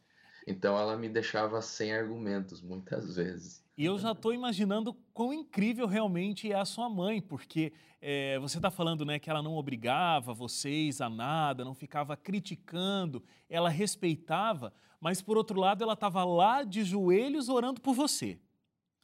Então 0.47 0.77
ela 0.77 0.97
me 0.97 1.09
deixava 1.09 1.63
sem 1.63 1.95
argumentos 1.95 2.61
muitas 2.61 3.15
vezes. 3.17 3.65
E 3.77 3.85
eu 3.85 3.97
já 3.97 4.11
estou 4.11 4.35
imaginando 4.35 4.93
quão 5.15 5.33
incrível 5.33 5.87
realmente 5.87 6.51
é 6.51 6.57
a 6.57 6.65
sua 6.65 6.91
mãe, 6.91 7.23
porque 7.23 7.73
é, 8.03 8.37
você 8.41 8.59
está 8.59 8.73
falando 8.73 9.05
né, 9.05 9.21
que 9.21 9.31
ela 9.31 9.41
não 9.41 9.55
obrigava 9.55 10.35
vocês 10.35 11.01
a 11.01 11.09
nada, 11.09 11.65
não 11.65 11.75
ficava 11.75 12.17
criticando, 12.17 13.23
ela 13.49 13.69
respeitava, 13.69 14.73
mas 15.01 15.23
por 15.23 15.37
outro 15.37 15.61
lado 15.61 15.85
ela 15.85 15.93
estava 15.93 16.25
lá 16.25 16.65
de 16.65 16.83
joelhos 16.83 17.49
orando 17.49 17.81
por 17.81 17.95
você. 17.95 18.41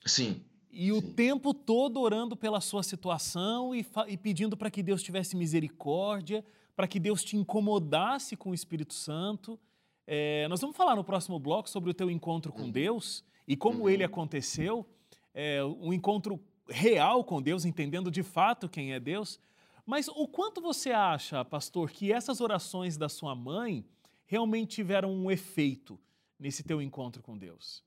Sim. 0.05 0.45
E 0.77 0.91
o 0.91 1.01
tempo 1.01 1.55
todo 1.55 2.01
orando 2.01 2.37
pela 2.37 2.61
sua 2.61 2.83
situação 2.83 3.73
e, 3.73 3.87
e 4.09 4.17
pedindo 4.17 4.57
para 4.57 4.69
que 4.69 4.83
Deus 4.83 5.05
tivesse 5.05 5.37
misericórdia, 5.37 6.45
para 6.75 6.89
que 6.89 6.99
Deus 6.99 7.23
te 7.23 7.37
incomodasse 7.37 8.37
com 8.37 8.51
o 8.51 8.55
Espírito 8.55 8.93
Santo. 8.93 9.57
É, 10.05 10.49
nós 10.49 10.61
vamos 10.61 10.77
falar 10.77 10.97
no 10.97 11.05
próximo 11.05 11.39
bloco 11.39 11.71
sobre 11.71 11.91
o 11.91 11.95
teu 11.95 12.11
encontro 12.11 12.53
com 12.53 12.63
uhum. 12.63 12.73
Deus 12.73 13.25
e 13.47 13.57
como 13.57 13.83
uhum. 13.83 13.89
ele 13.89 14.03
aconteceu, 14.03 14.85
é, 15.33 15.63
um 15.65 15.93
encontro 15.93 16.41
real 16.69 17.23
com 17.23 17.41
Deus, 17.41 17.65
entendendo 17.65 18.11
de 18.11 18.25
fato 18.25 18.69
quem 18.69 18.95
é 18.95 18.99
Deus. 18.99 19.39
Mas 19.87 20.09
o 20.09 20.27
quanto 20.27 20.61
você 20.61 20.91
acha, 20.91 21.45
pastor, 21.45 21.93
que 21.93 22.13
essas 22.13 22.41
orações 22.41 22.97
da 22.97 23.09
sua 23.09 23.33
mãe 23.37 23.87
realmente 24.27 24.75
tiveram 24.75 25.13
um 25.13 25.31
efeito 25.31 26.01
nesse 26.37 26.65
teu 26.65 26.83
encontro 26.83 27.23
com 27.23 27.39
Deus? 27.39 27.85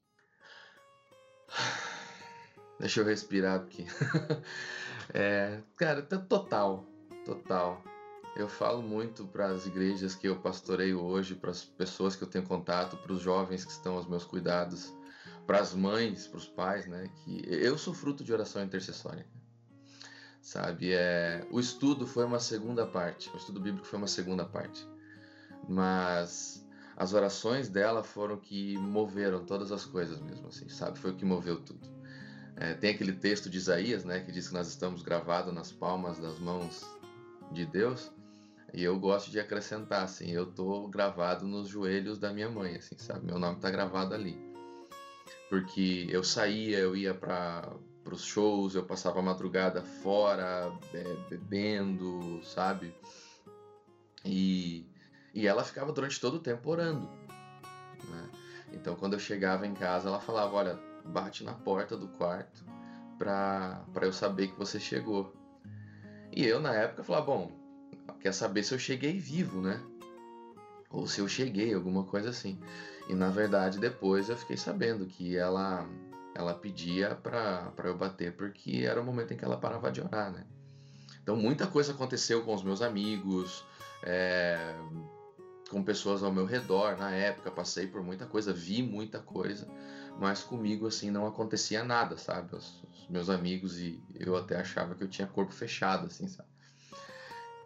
Deixa 2.79 3.01
eu 3.01 3.05
respirar 3.05 3.55
aqui. 3.55 3.85
é, 5.13 5.59
cara, 5.75 6.01
total, 6.01 6.85
total. 7.25 7.83
Eu 8.35 8.47
falo 8.47 8.83
muito 8.83 9.25
para 9.25 9.47
as 9.47 9.65
igrejas 9.65 10.13
que 10.13 10.27
eu 10.27 10.39
pastoreio 10.39 11.01
hoje, 11.01 11.33
para 11.33 11.49
as 11.49 11.63
pessoas 11.63 12.15
que 12.15 12.23
eu 12.23 12.27
tenho 12.27 12.45
contato, 12.45 12.95
para 12.97 13.11
os 13.11 13.19
jovens 13.19 13.65
que 13.65 13.71
estão 13.71 13.95
aos 13.95 14.07
meus 14.07 14.23
cuidados, 14.23 14.93
para 15.47 15.59
as 15.59 15.73
mães, 15.73 16.27
para 16.27 16.37
os 16.37 16.47
pais, 16.47 16.85
né? 16.85 17.09
Que 17.23 17.41
eu 17.47 17.77
sou 17.79 17.95
fruto 17.95 18.23
de 18.23 18.31
oração 18.31 18.63
intercessória. 18.63 19.25
Sabe, 20.39 20.93
é, 20.93 21.45
o 21.51 21.59
estudo 21.59 22.05
foi 22.05 22.23
uma 22.25 22.39
segunda 22.39 22.85
parte, 22.85 23.29
o 23.33 23.37
estudo 23.37 23.59
bíblico 23.59 23.85
foi 23.85 23.97
uma 23.97 24.07
segunda 24.07 24.45
parte, 24.45 24.87
mas 25.67 26.65
as 26.95 27.13
orações 27.13 27.67
dela 27.67 28.01
foram 28.01 28.37
que 28.37 28.77
moveram 28.77 29.43
todas 29.43 29.71
as 29.71 29.83
coisas 29.83 30.21
mesmo, 30.21 30.47
assim, 30.47 30.69
sabe? 30.69 30.99
Foi 30.99 31.11
o 31.11 31.15
que 31.15 31.25
moveu 31.25 31.59
tudo. 31.59 31.96
É, 32.59 32.73
tem 32.73 32.89
aquele 32.89 33.13
texto 33.13 33.49
de 33.49 33.57
Isaías, 33.57 34.03
né, 34.03 34.19
que 34.19 34.31
diz 34.31 34.47
que 34.47 34.53
nós 34.53 34.67
estamos 34.67 35.03
gravados 35.03 35.53
nas 35.53 35.71
palmas 35.71 36.17
das 36.17 36.39
mãos 36.39 36.83
de 37.51 37.65
Deus. 37.67 38.11
E 38.73 38.83
eu 38.83 38.99
gosto 38.99 39.29
de 39.29 39.39
acrescentar, 39.39 40.03
assim, 40.03 40.31
eu 40.31 40.47
tô 40.47 40.87
gravado 40.87 41.45
nos 41.45 41.69
joelhos 41.69 42.17
da 42.17 42.33
minha 42.33 42.49
mãe, 42.49 42.75
assim, 42.75 42.97
sabe? 42.97 43.25
Meu 43.25 43.39
nome 43.39 43.59
tá 43.59 43.69
gravado 43.69 44.13
ali. 44.13 44.37
Porque 45.49 46.07
eu 46.09 46.23
saía, 46.23 46.79
eu 46.79 46.95
ia 46.95 47.13
para 47.13 47.77
os 48.11 48.23
shows, 48.23 48.75
eu 48.75 48.83
passava 48.83 49.19
a 49.19 49.23
madrugada 49.23 49.81
fora, 49.81 50.71
bebendo, 51.29 52.41
sabe? 52.43 52.93
E, 54.25 54.85
e 55.33 55.47
ela 55.47 55.63
ficava 55.63 55.93
durante 55.93 56.19
todo 56.19 56.35
o 56.35 56.41
tempo 56.41 56.69
orando. 56.69 57.07
Né? 58.09 58.29
Então, 58.73 58.95
quando 58.95 59.13
eu 59.13 59.19
chegava 59.19 59.65
em 59.65 59.73
casa, 59.73 60.09
ela 60.09 60.19
falava: 60.19 60.53
Olha, 60.55 60.86
bate 61.07 61.43
na 61.43 61.53
porta 61.53 61.97
do 61.97 62.07
quarto 62.07 62.63
para 63.17 63.85
eu 64.01 64.13
saber 64.13 64.47
que 64.47 64.59
você 64.59 64.79
chegou. 64.79 65.33
E 66.31 66.45
eu, 66.45 66.59
na 66.59 66.73
época, 66.73 67.03
falava: 67.03 67.25
Bom, 67.25 67.51
quer 68.19 68.33
saber 68.33 68.63
se 68.63 68.73
eu 68.73 68.79
cheguei 68.79 69.19
vivo, 69.19 69.61
né? 69.61 69.81
Ou 70.89 71.07
se 71.07 71.19
eu 71.19 71.27
cheguei, 71.27 71.73
alguma 71.73 72.03
coisa 72.03 72.29
assim. 72.29 72.59
E 73.09 73.13
na 73.13 73.29
verdade, 73.29 73.79
depois 73.79 74.29
eu 74.29 74.37
fiquei 74.37 74.57
sabendo 74.57 75.05
que 75.05 75.37
ela 75.37 75.87
ela 76.35 76.53
pedia 76.53 77.15
para 77.15 77.73
eu 77.83 77.97
bater 77.97 78.35
porque 78.35 78.85
era 78.87 79.01
o 79.01 79.03
momento 79.03 79.33
em 79.33 79.37
que 79.37 79.43
ela 79.43 79.57
parava 79.57 79.91
de 79.91 80.01
orar, 80.01 80.31
né? 80.31 80.45
Então 81.23 81.35
muita 81.35 81.65
coisa 81.65 81.93
aconteceu 81.93 82.43
com 82.43 82.53
os 82.53 82.63
meus 82.63 82.81
amigos, 82.81 83.65
é, 84.03 84.75
com 85.67 85.83
pessoas 85.83 86.23
ao 86.23 86.31
meu 86.31 86.45
redor 86.45 86.97
na 86.97 87.11
época, 87.11 87.51
passei 87.51 87.87
por 87.87 88.01
muita 88.01 88.25
coisa, 88.25 88.53
vi 88.53 88.81
muita 88.81 89.19
coisa, 89.19 89.67
mas 90.19 90.43
comigo 90.43 90.87
assim 90.87 91.11
não 91.11 91.27
acontecia 91.27 91.83
nada, 91.83 92.17
sabe? 92.17 92.55
Os, 92.55 92.83
os, 92.83 93.07
meus 93.09 93.29
amigos 93.29 93.79
e 93.79 94.01
eu 94.15 94.35
até 94.35 94.59
achava 94.59 94.93
que 94.95 95.03
eu 95.03 95.07
tinha 95.07 95.27
corpo 95.27 95.53
fechado, 95.53 96.07
assim, 96.07 96.27
sabe? 96.27 96.49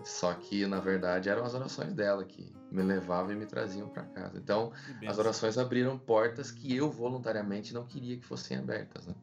Só 0.03 0.33
que 0.33 0.65
na 0.65 0.79
verdade 0.79 1.29
eram 1.29 1.43
as 1.43 1.53
orações 1.53 1.93
dela 1.93 2.23
que 2.23 2.51
me 2.71 2.81
levavam 2.81 3.31
e 3.31 3.35
me 3.35 3.45
traziam 3.45 3.87
para 3.87 4.03
casa. 4.03 4.37
Então, 4.37 4.71
as 5.05 5.17
orações 5.17 5.57
abriram 5.57 5.97
portas 5.97 6.51
que 6.51 6.75
eu 6.75 6.89
voluntariamente 6.89 7.73
não 7.73 7.85
queria 7.85 8.17
que 8.17 8.25
fossem 8.25 8.57
abertas, 8.57 9.05
né? 9.05 9.15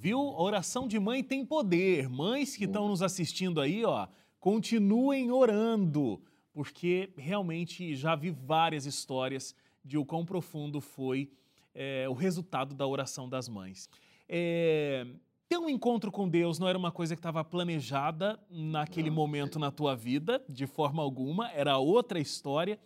Viu? 0.00 0.20
Oração 0.20 0.86
de 0.86 0.98
mãe 0.98 1.24
tem 1.24 1.44
poder. 1.44 2.08
Mães 2.08 2.54
que 2.54 2.64
estão 2.64 2.86
nos 2.86 3.02
assistindo 3.02 3.60
aí, 3.60 3.84
ó, 3.84 4.06
continuem 4.38 5.32
orando, 5.32 6.22
porque 6.58 7.12
realmente 7.16 7.94
já 7.94 8.16
vi 8.16 8.32
várias 8.32 8.84
histórias 8.84 9.54
de 9.84 9.96
o 9.96 10.04
quão 10.04 10.24
profundo 10.24 10.80
foi 10.80 11.30
é, 11.72 12.08
o 12.08 12.12
resultado 12.12 12.74
da 12.74 12.84
oração 12.84 13.28
das 13.28 13.48
mães. 13.48 13.88
É, 14.28 15.06
ter 15.48 15.56
um 15.56 15.68
encontro 15.68 16.10
com 16.10 16.28
Deus 16.28 16.58
não 16.58 16.66
era 16.66 16.76
uma 16.76 16.90
coisa 16.90 17.14
que 17.14 17.20
estava 17.20 17.44
planejada 17.44 18.40
naquele 18.50 19.08
não, 19.08 19.14
momento 19.14 19.56
na 19.56 19.70
tua 19.70 19.94
vida, 19.94 20.44
de 20.48 20.66
forma 20.66 21.00
alguma, 21.00 21.48
era 21.52 21.78
outra 21.78 22.18
história. 22.18 22.76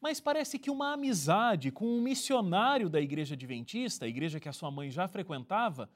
Mas 0.00 0.18
parece 0.18 0.58
que 0.58 0.70
uma 0.70 0.94
amizade 0.94 1.70
com 1.70 1.84
um 1.84 2.00
missionário 2.00 2.88
da 2.88 3.02
igreja 3.02 3.34
adventista, 3.34 4.06
a 4.06 4.08
igreja 4.08 4.40
que 4.40 4.48
a 4.48 4.52
sua 4.54 4.70
mãe 4.70 4.90
já 4.90 5.06
frequentava, 5.06 5.90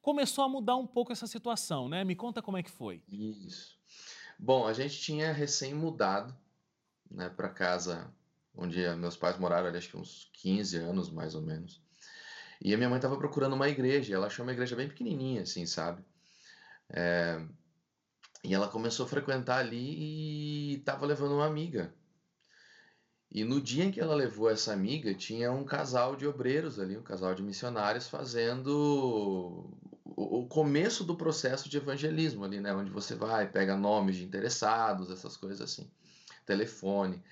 começou 0.00 0.44
a 0.44 0.48
mudar 0.48 0.76
um 0.76 0.86
pouco 0.86 1.12
essa 1.12 1.26
situação, 1.26 1.90
né? 1.90 2.04
Me 2.04 2.16
conta 2.16 2.40
como 2.40 2.56
é 2.56 2.62
que 2.62 2.70
foi. 2.70 3.02
Isso. 3.06 3.78
Bom, 4.38 4.66
a 4.66 4.72
gente 4.72 4.98
tinha 4.98 5.30
recém 5.30 5.74
mudado 5.74 6.34
né, 7.10 7.28
para 7.28 7.48
casa 7.48 8.12
onde 8.56 8.78
meus 8.96 9.16
pais 9.16 9.38
moraram, 9.38 9.68
ali, 9.68 9.78
acho 9.78 9.88
que 9.88 9.96
uns 9.96 10.28
15 10.34 10.76
anos 10.76 11.10
mais 11.10 11.34
ou 11.34 11.42
menos. 11.42 11.80
E 12.60 12.74
a 12.74 12.76
minha 12.76 12.88
mãe 12.88 12.98
estava 12.98 13.16
procurando 13.16 13.54
uma 13.54 13.68
igreja, 13.68 14.14
ela 14.14 14.26
achou 14.26 14.44
uma 14.44 14.52
igreja 14.52 14.76
bem 14.76 14.88
pequenininha, 14.88 15.42
assim, 15.42 15.64
sabe? 15.64 16.04
É... 16.90 17.40
E 18.44 18.54
ela 18.54 18.68
começou 18.68 19.06
a 19.06 19.08
frequentar 19.08 19.58
ali 19.58 20.74
e 20.74 20.74
estava 20.76 21.06
levando 21.06 21.34
uma 21.34 21.46
amiga. 21.46 21.94
E 23.30 23.44
no 23.44 23.60
dia 23.60 23.84
em 23.84 23.92
que 23.92 24.00
ela 24.00 24.14
levou 24.14 24.50
essa 24.50 24.72
amiga, 24.72 25.14
tinha 25.14 25.52
um 25.52 25.64
casal 25.64 26.16
de 26.16 26.26
obreiros 26.26 26.80
ali, 26.80 26.96
um 26.98 27.02
casal 27.02 27.34
de 27.34 27.42
missionários 27.42 28.08
fazendo 28.08 29.70
o 30.04 30.46
começo 30.48 31.04
do 31.04 31.16
processo 31.16 31.68
de 31.68 31.76
evangelismo 31.76 32.44
ali, 32.44 32.60
né? 32.60 32.74
Onde 32.74 32.90
você 32.90 33.14
vai, 33.14 33.48
pega 33.48 33.76
nomes 33.76 34.16
de 34.16 34.24
interessados, 34.24 35.10
essas 35.10 35.36
coisas 35.36 35.60
assim, 35.60 35.88
telefone. 36.44 37.22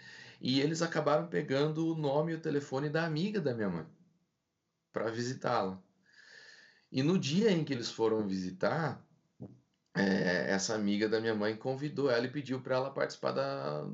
E 0.40 0.60
eles 0.60 0.82
acabaram 0.82 1.26
pegando 1.26 1.86
o 1.86 1.96
nome 1.96 2.32
e 2.32 2.34
o 2.36 2.40
telefone 2.40 2.88
da 2.88 3.04
amiga 3.04 3.40
da 3.40 3.54
minha 3.54 3.68
mãe 3.68 3.86
para 4.92 5.10
visitá-la. 5.10 5.80
E 6.90 7.02
no 7.02 7.18
dia 7.18 7.50
em 7.50 7.64
que 7.64 7.72
eles 7.72 7.90
foram 7.90 8.26
visitar, 8.26 9.04
é, 9.94 10.50
essa 10.50 10.74
amiga 10.74 11.08
da 11.08 11.20
minha 11.20 11.34
mãe 11.34 11.56
convidou 11.56 12.10
ela 12.10 12.26
e 12.26 12.30
pediu 12.30 12.60
para 12.60 12.76
ela 12.76 12.90
participar 12.90 13.32
da, 13.32 13.84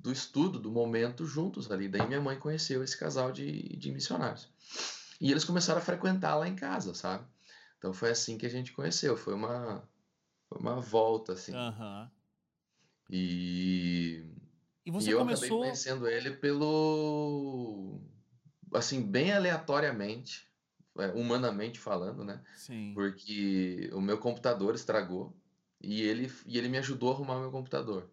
do 0.00 0.12
estudo, 0.12 0.58
do 0.58 0.70
momento 0.70 1.26
juntos 1.26 1.70
ali. 1.70 1.88
Daí 1.88 2.06
minha 2.06 2.20
mãe 2.20 2.38
conheceu 2.38 2.82
esse 2.82 2.96
casal 2.96 3.30
de, 3.30 3.76
de 3.76 3.92
missionários. 3.92 4.48
E 5.20 5.30
eles 5.30 5.44
começaram 5.44 5.80
a 5.80 5.84
frequentar 5.84 6.36
lá 6.36 6.48
em 6.48 6.56
casa, 6.56 6.94
sabe? 6.94 7.24
Então 7.78 7.92
foi 7.92 8.10
assim 8.10 8.36
que 8.36 8.46
a 8.46 8.50
gente 8.50 8.72
conheceu. 8.72 9.16
Foi 9.16 9.34
uma, 9.34 9.88
foi 10.48 10.58
uma 10.58 10.80
volta, 10.80 11.32
assim. 11.32 11.54
Uhum. 11.54 12.10
E, 13.10 14.24
e, 14.86 14.90
você 14.90 15.10
e 15.10 15.12
eu 15.12 15.18
começou... 15.18 15.44
acabei 15.46 15.58
conhecendo 15.64 16.08
ele 16.08 16.30
pelo 16.30 18.00
assim, 18.72 19.02
bem 19.02 19.32
aleatoriamente, 19.32 20.48
é, 20.98 21.08
humanamente 21.08 21.80
falando, 21.80 22.24
né? 22.24 22.42
Sim. 22.54 22.92
Porque 22.94 23.90
o 23.92 24.00
meu 24.00 24.18
computador 24.18 24.74
estragou 24.74 25.36
e 25.80 26.02
ele, 26.02 26.32
e 26.46 26.56
ele 26.56 26.68
me 26.68 26.78
ajudou 26.78 27.10
a 27.10 27.14
arrumar 27.14 27.40
meu 27.40 27.50
computador, 27.50 28.08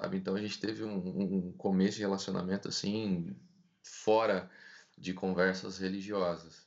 sabe? 0.00 0.16
Então 0.16 0.36
a 0.36 0.40
gente 0.40 0.60
teve 0.60 0.84
um, 0.84 1.48
um 1.48 1.52
começo 1.52 1.96
de 1.96 2.02
relacionamento 2.02 2.68
assim, 2.68 3.36
fora 3.82 4.48
de 4.96 5.12
conversas 5.12 5.78
religiosas. 5.78 6.66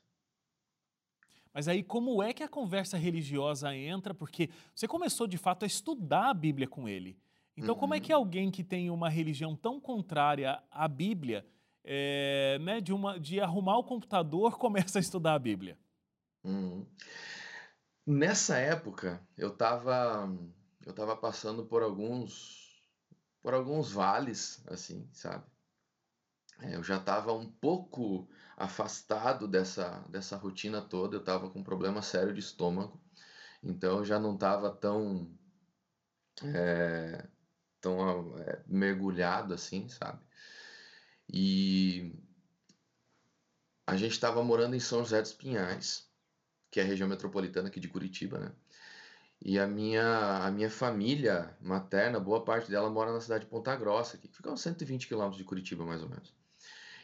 Mas 1.53 1.67
aí, 1.67 1.81
como 1.81 2.22
é 2.22 2.31
que 2.31 2.43
a 2.43 2.48
conversa 2.48 2.98
religiosa 2.98 3.75
entra? 3.75 4.13
Porque 4.13 4.50
você 4.75 4.88
começou 4.88 5.27
de 5.27 5.38
fato 5.38 5.63
a 5.63 5.67
estudar 5.67 6.29
a 6.29 6.34
Bíblia 6.34 6.67
com 6.67 6.88
ele. 6.88 7.17
Então, 7.59 7.75
uhum. 7.75 7.79
como 7.79 7.93
é 7.93 7.99
que 7.99 8.13
uhum. 8.13 8.19
alguém 8.19 8.49
que 8.49 8.63
tem 8.63 8.89
uma 8.89 9.09
religião 9.09 9.55
tão 9.55 9.79
contrária 9.79 10.61
à 10.71 10.87
Bíblia 10.87 11.45
é, 11.83 12.57
né, 12.61 12.79
de, 12.79 12.93
uma, 12.93 13.19
de 13.19 13.39
arrumar 13.39 13.77
o 13.77 13.83
computador, 13.83 14.57
começa 14.57 14.97
a 14.97 15.01
estudar 15.01 15.33
a 15.33 15.39
Bíblia? 15.39 15.77
Uhum. 16.43 16.85
Nessa 18.07 18.57
época, 18.57 19.21
eu 19.37 19.49
estava 19.49 20.27
eu 20.85 20.93
tava 20.93 21.15
passando 21.15 21.65
por 21.65 21.83
alguns 21.83 22.81
por 23.41 23.53
alguns 23.53 23.91
vales, 23.91 24.63
assim, 24.67 25.07
sabe? 25.13 25.43
É, 26.61 26.75
eu 26.75 26.83
já 26.83 26.97
estava 26.97 27.33
um 27.33 27.49
pouco 27.49 28.27
afastado 28.57 29.47
dessa, 29.47 30.03
dessa 30.09 30.35
rotina 30.35 30.81
toda, 30.81 31.15
eu 31.15 31.19
estava 31.21 31.49
com 31.49 31.59
um 31.59 31.63
problema 31.63 32.01
sério 32.01 32.33
de 32.33 32.39
estômago, 32.39 32.99
então 33.63 33.99
eu 33.99 34.05
já 34.05 34.19
não 34.19 34.33
estava 34.33 34.69
tão, 34.69 35.31
é, 36.43 37.25
tão 37.81 38.38
é, 38.39 38.63
mergulhado 38.67 39.53
assim, 39.53 39.88
sabe? 39.89 40.19
E 41.31 42.13
a 43.88 43.95
gente 43.95 44.12
estava 44.12 44.43
morando 44.43 44.75
em 44.75 44.79
São 44.79 45.00
José 45.00 45.21
dos 45.21 45.33
Pinhais, 45.33 46.07
que 46.71 46.79
é 46.79 46.83
a 46.83 46.86
região 46.86 47.07
metropolitana 47.09 47.67
aqui 47.69 47.79
de 47.79 47.88
Curitiba, 47.88 48.39
né? 48.39 48.51
E 49.41 49.57
a 49.57 49.65
minha, 49.65 50.45
a 50.45 50.51
minha 50.51 50.69
família 50.69 51.55
materna, 51.62 52.19
boa 52.19 52.43
parte 52.43 52.69
dela 52.69 52.89
mora 52.89 53.13
na 53.13 53.21
cidade 53.21 53.45
de 53.45 53.50
Ponta 53.50 53.75
Grossa, 53.75 54.17
que 54.17 54.27
fica 54.27 54.51
uns 54.51 54.62
120 54.62 55.07
quilômetros 55.07 55.38
de 55.38 55.45
Curitiba, 55.45 55.86
mais 55.86 56.03
ou 56.03 56.09
menos. 56.09 56.33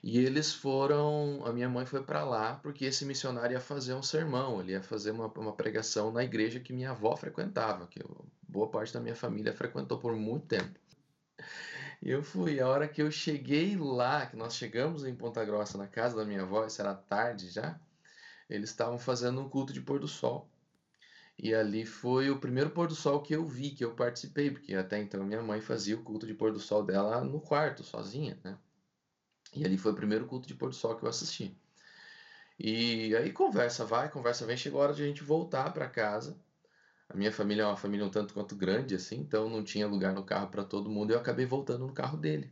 E 0.03 0.19
eles 0.19 0.53
foram, 0.53 1.43
a 1.45 1.53
minha 1.53 1.69
mãe 1.69 1.85
foi 1.85 2.03
para 2.03 2.23
lá 2.23 2.55
porque 2.55 2.85
esse 2.85 3.05
missionário 3.05 3.53
ia 3.53 3.59
fazer 3.59 3.93
um 3.93 4.03
sermão, 4.03 4.59
ele 4.59 4.73
ia 4.73 4.83
fazer 4.83 5.11
uma, 5.11 5.27
uma 5.27 5.53
pregação 5.55 6.11
na 6.11 6.23
igreja 6.23 6.59
que 6.59 6.73
minha 6.73 6.91
avó 6.91 7.15
frequentava, 7.15 7.87
que 7.87 8.03
eu, 8.03 8.25
boa 8.55 8.69
parte 8.69 8.93
da 8.93 9.01
minha 9.01 9.15
família 9.15 9.53
frequentou 9.53 9.99
por 9.99 10.15
muito 10.15 10.47
tempo. 10.47 10.79
Eu 12.01 12.23
fui, 12.23 12.59
a 12.61 12.67
hora 12.67 12.87
que 12.87 13.01
eu 13.01 13.11
cheguei 13.11 13.75
lá, 13.75 14.25
que 14.25 14.37
nós 14.37 14.55
chegamos 14.55 15.05
em 15.05 15.13
Ponta 15.13 15.43
Grossa, 15.43 15.77
na 15.77 15.87
casa 15.87 16.15
da 16.15 16.23
minha 16.23 16.43
avó, 16.43 16.65
isso 16.65 16.81
era 16.81 16.93
tarde 16.95 17.49
já, 17.49 17.77
eles 18.49 18.69
estavam 18.69 18.97
fazendo 18.97 19.41
um 19.41 19.49
culto 19.49 19.73
de 19.73 19.81
pôr 19.81 19.99
do 19.99 20.07
sol. 20.07 20.47
E 21.37 21.53
ali 21.53 21.85
foi 21.85 22.29
o 22.29 22.39
primeiro 22.39 22.69
pôr 22.69 22.87
do 22.87 22.95
sol 22.95 23.21
que 23.21 23.35
eu 23.35 23.45
vi, 23.45 23.71
que 23.71 23.83
eu 23.83 23.93
participei, 23.93 24.49
porque 24.49 24.73
até 24.73 24.99
então 24.99 25.21
minha 25.25 25.41
mãe 25.41 25.59
fazia 25.59 25.97
o 25.97 26.03
culto 26.03 26.25
de 26.25 26.33
pôr 26.33 26.53
do 26.53 26.59
sol 26.59 26.81
dela 26.81 27.21
no 27.25 27.41
quarto, 27.41 27.83
sozinha, 27.83 28.39
né? 28.41 28.57
E 29.53 29.65
ali 29.65 29.77
foi 29.77 29.91
o 29.91 29.95
primeiro 29.95 30.25
culto 30.25 30.47
de 30.47 30.55
pôr 30.55 30.69
do 30.69 30.75
sol 30.75 30.95
que 30.95 31.03
eu 31.03 31.09
assisti. 31.09 31.57
E 32.57 33.13
aí 33.17 33.33
conversa 33.33 33.83
vai, 33.83 34.09
conversa 34.09 34.45
vem, 34.45 34.55
chegou 34.55 34.79
a 34.79 34.85
hora 34.85 34.93
de 34.93 35.03
a 35.03 35.05
gente 35.05 35.23
voltar 35.23 35.73
para 35.73 35.89
casa. 35.89 36.37
A 37.09 37.15
minha 37.17 37.31
família 37.31 37.63
é 37.63 37.65
uma 37.65 37.77
família 37.77 38.05
um 38.05 38.09
tanto 38.09 38.33
quanto 38.33 38.55
grande 38.55 38.95
assim, 38.95 39.17
então 39.17 39.49
não 39.49 39.63
tinha 39.63 39.87
lugar 39.87 40.13
no 40.13 40.23
carro 40.23 40.49
para 40.49 40.63
todo 40.63 40.89
mundo, 40.89 41.11
eu 41.11 41.19
acabei 41.19 41.45
voltando 41.45 41.85
no 41.87 41.93
carro 41.93 42.17
dele. 42.17 42.51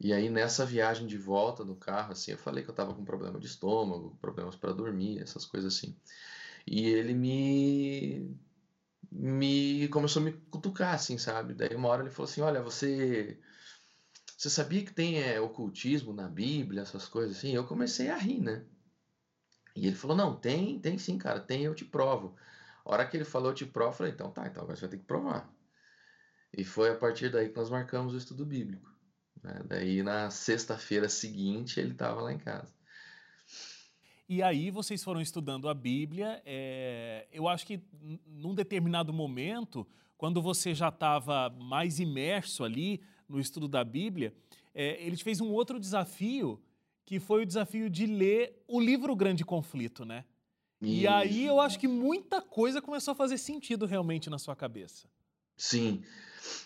E 0.00 0.12
aí 0.12 0.30
nessa 0.30 0.64
viagem 0.64 1.06
de 1.06 1.18
volta 1.18 1.64
no 1.64 1.76
carro 1.76 2.12
assim, 2.12 2.32
eu 2.32 2.38
falei 2.38 2.64
que 2.64 2.70
eu 2.70 2.72
estava 2.72 2.94
com 2.94 3.04
problema 3.04 3.38
de 3.38 3.46
estômago, 3.46 4.16
problemas 4.20 4.56
para 4.56 4.72
dormir, 4.72 5.20
essas 5.22 5.44
coisas 5.46 5.74
assim. 5.74 5.94
E 6.66 6.88
ele 6.88 7.14
me 7.14 8.36
me 9.12 9.88
começou 9.88 10.22
a 10.22 10.24
me 10.26 10.32
cutucar, 10.50 10.94
assim, 10.94 11.18
sabe? 11.18 11.54
Daí 11.54 11.76
uma 11.76 11.88
hora 11.88 12.02
ele 12.02 12.10
falou 12.10 12.30
assim, 12.30 12.40
olha, 12.42 12.62
você 12.62 13.38
você 14.36 14.48
sabia 14.50 14.82
que 14.84 14.92
tem 14.92 15.20
é, 15.22 15.40
ocultismo 15.40 16.12
na 16.14 16.28
Bíblia, 16.28 16.82
essas 16.82 17.06
coisas 17.08 17.36
assim? 17.36 17.54
Eu 17.54 17.64
comecei 17.66 18.08
a 18.10 18.16
rir, 18.16 18.40
né? 18.40 18.64
E 19.76 19.86
ele 19.86 19.96
falou, 19.96 20.16
não, 20.16 20.34
tem, 20.34 20.78
tem 20.78 20.96
sim, 20.98 21.18
cara, 21.18 21.40
tem, 21.40 21.64
eu 21.64 21.74
te 21.74 21.84
provo. 21.84 22.34
A 22.84 22.92
hora 22.92 23.06
que 23.06 23.16
ele 23.16 23.24
falou, 23.24 23.52
te 23.52 23.66
provo, 23.66 23.90
eu 23.90 23.94
falei, 23.94 24.12
então 24.12 24.30
tá, 24.30 24.46
então 24.46 24.62
agora 24.62 24.76
você 24.76 24.82
vai 24.82 24.90
ter 24.90 24.98
que 24.98 25.04
provar. 25.04 25.50
E 26.56 26.64
foi 26.64 26.90
a 26.90 26.96
partir 26.96 27.30
daí 27.30 27.48
que 27.48 27.56
nós 27.56 27.70
marcamos 27.70 28.14
o 28.14 28.16
estudo 28.16 28.44
bíblico. 28.44 28.92
Né? 29.42 29.62
Daí 29.66 30.02
na 30.02 30.30
sexta-feira 30.30 31.08
seguinte 31.08 31.78
ele 31.78 31.92
estava 31.92 32.20
lá 32.20 32.32
em 32.32 32.38
casa. 32.38 32.72
E 34.28 34.42
aí 34.42 34.70
vocês 34.70 35.02
foram 35.02 35.20
estudando 35.20 35.68
a 35.68 35.74
Bíblia. 35.74 36.40
É, 36.44 37.26
eu 37.32 37.48
acho 37.48 37.66
que 37.66 37.80
num 38.26 38.54
determinado 38.54 39.12
momento, 39.12 39.86
quando 40.16 40.40
você 40.40 40.72
já 40.72 40.88
estava 40.88 41.50
mais 41.50 41.98
imerso 41.98 42.62
ali 42.62 43.00
no 43.28 43.40
estudo 43.40 43.66
da 43.66 43.82
Bíblia, 43.82 44.32
é, 44.72 45.02
ele 45.04 45.16
te 45.16 45.24
fez 45.24 45.40
um 45.40 45.50
outro 45.50 45.80
desafio, 45.80 46.62
que 47.04 47.18
foi 47.18 47.42
o 47.42 47.46
desafio 47.46 47.90
de 47.90 48.06
ler 48.06 48.62
o 48.68 48.80
livro 48.80 49.16
Grande 49.16 49.44
Conflito, 49.44 50.04
né? 50.04 50.24
E 50.80 51.06
aí 51.06 51.44
eu 51.44 51.60
acho 51.60 51.78
que 51.78 51.86
muita 51.86 52.40
coisa 52.40 52.80
começou 52.80 53.12
a 53.12 53.14
fazer 53.14 53.36
sentido 53.36 53.84
realmente 53.84 54.30
na 54.30 54.38
sua 54.38 54.56
cabeça. 54.56 55.06
Sim. 55.56 56.02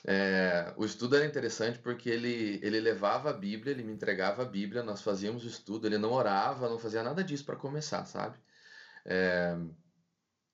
É, 0.07 0.73
o 0.77 0.85
estudo 0.85 1.17
era 1.17 1.27
interessante 1.27 1.81
porque 1.81 2.09
ele, 2.09 2.61
ele 2.63 2.79
levava 2.79 3.31
a 3.31 3.33
Bíblia, 3.33 3.73
ele 3.73 3.83
me 3.83 3.93
entregava 3.93 4.43
a 4.43 4.47
Bíblia, 4.47 4.85
nós 4.85 5.03
fazíamos 5.03 5.45
o 5.45 5.49
estudo, 5.49 5.87
ele 5.87 5.99
não 5.99 6.13
orava, 6.13 6.69
não 6.69 6.79
fazia 6.79 7.03
nada 7.03 7.25
disso 7.25 7.45
para 7.45 7.57
começar, 7.57 8.05
sabe? 8.05 8.39
É, 9.05 9.57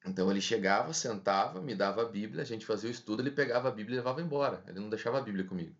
então 0.07 0.31
ele 0.31 0.41
chegava, 0.41 0.93
sentava, 0.95 1.61
me 1.61 1.75
dava 1.75 2.03
a 2.03 2.09
Bíblia, 2.09 2.43
a 2.43 2.47
gente 2.47 2.65
fazia 2.65 2.89
o 2.89 2.93
estudo, 2.93 3.23
ele 3.23 3.31
pegava 3.31 3.69
a 3.69 3.73
Bíblia 3.73 3.97
e 3.97 3.99
levava 3.99 4.23
embora, 4.23 4.65
ele 4.67 4.81
não 4.81 4.89
deixava 4.89 5.19
a 5.19 5.23
Bíblia 5.23 5.45
comigo. 5.45 5.77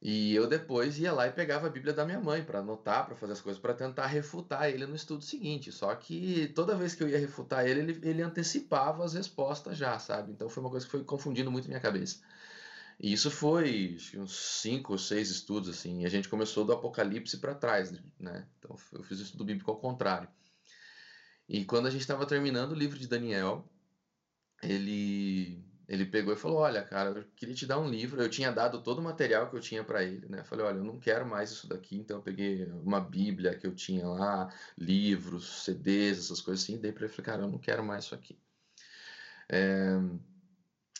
E 0.00 0.34
eu 0.34 0.46
depois 0.46 0.98
ia 0.98 1.12
lá 1.12 1.26
e 1.26 1.32
pegava 1.32 1.66
a 1.66 1.70
Bíblia 1.70 1.92
da 1.92 2.04
minha 2.04 2.20
mãe 2.20 2.44
para 2.44 2.60
anotar, 2.60 3.06
para 3.06 3.16
fazer 3.16 3.32
as 3.32 3.40
coisas, 3.40 3.60
para 3.60 3.74
tentar 3.74 4.06
refutar 4.06 4.68
ele 4.68 4.86
no 4.86 4.94
estudo 4.94 5.24
seguinte. 5.24 5.72
Só 5.72 5.94
que 5.94 6.48
toda 6.54 6.76
vez 6.76 6.94
que 6.94 7.02
eu 7.02 7.08
ia 7.08 7.18
refutar 7.18 7.66
ele, 7.66 7.80
ele, 7.80 8.08
ele 8.08 8.22
antecipava 8.22 9.04
as 9.04 9.14
respostas 9.14 9.76
já, 9.76 9.98
sabe? 9.98 10.32
Então 10.32 10.48
foi 10.48 10.62
uma 10.62 10.70
coisa 10.70 10.84
que 10.84 10.92
foi 10.92 11.02
confundindo 11.02 11.50
muito 11.50 11.66
minha 11.68 11.80
cabeça. 11.80 12.20
E 13.00 13.12
isso 13.12 13.30
foi 13.30 13.98
uns 14.14 14.36
cinco 14.60 14.92
ou 14.92 14.98
seis 14.98 15.30
estudos, 15.30 15.68
assim. 15.68 16.02
E 16.02 16.06
a 16.06 16.08
gente 16.08 16.28
começou 16.28 16.64
do 16.64 16.72
Apocalipse 16.72 17.38
para 17.38 17.54
trás, 17.54 17.92
né? 18.18 18.46
Então 18.58 18.76
eu 18.92 19.02
fiz 19.02 19.20
o 19.20 19.22
estudo 19.22 19.44
bíblico 19.44 19.70
ao 19.70 19.78
contrário. 19.78 20.28
E 21.48 21.64
quando 21.64 21.86
a 21.86 21.90
gente 21.90 22.00
estava 22.00 22.26
terminando 22.26 22.72
o 22.72 22.74
livro 22.74 22.98
de 22.98 23.06
Daniel, 23.06 23.68
ele 24.62 25.64
ele 25.88 26.04
pegou 26.04 26.32
e 26.32 26.36
falou: 26.36 26.58
Olha, 26.58 26.82
cara, 26.82 27.10
eu 27.10 27.24
queria 27.36 27.54
te 27.54 27.66
dar 27.66 27.78
um 27.78 27.88
livro. 27.88 28.20
Eu 28.20 28.28
tinha 28.28 28.50
dado 28.50 28.82
todo 28.82 28.98
o 28.98 29.02
material 29.02 29.48
que 29.48 29.56
eu 29.56 29.60
tinha 29.60 29.84
para 29.84 30.02
ele, 30.02 30.26
né? 30.28 30.42
Falei: 30.44 30.66
Olha, 30.66 30.78
eu 30.78 30.84
não 30.84 30.98
quero 30.98 31.26
mais 31.26 31.50
isso 31.50 31.68
daqui. 31.68 31.96
Então 31.96 32.18
eu 32.18 32.22
peguei 32.22 32.64
uma 32.82 33.00
Bíblia 33.00 33.56
que 33.56 33.66
eu 33.66 33.74
tinha 33.74 34.06
lá, 34.06 34.52
livros, 34.76 35.64
CDs, 35.64 36.18
essas 36.18 36.40
coisas 36.40 36.64
assim. 36.64 36.74
E 36.74 36.78
dei 36.78 36.92
para 36.92 37.06
ele: 37.06 37.14
Cara, 37.22 37.42
eu 37.42 37.48
não 37.48 37.58
quero 37.58 37.84
mais 37.84 38.04
isso 38.04 38.14
aqui. 38.14 38.36
É... 39.48 39.96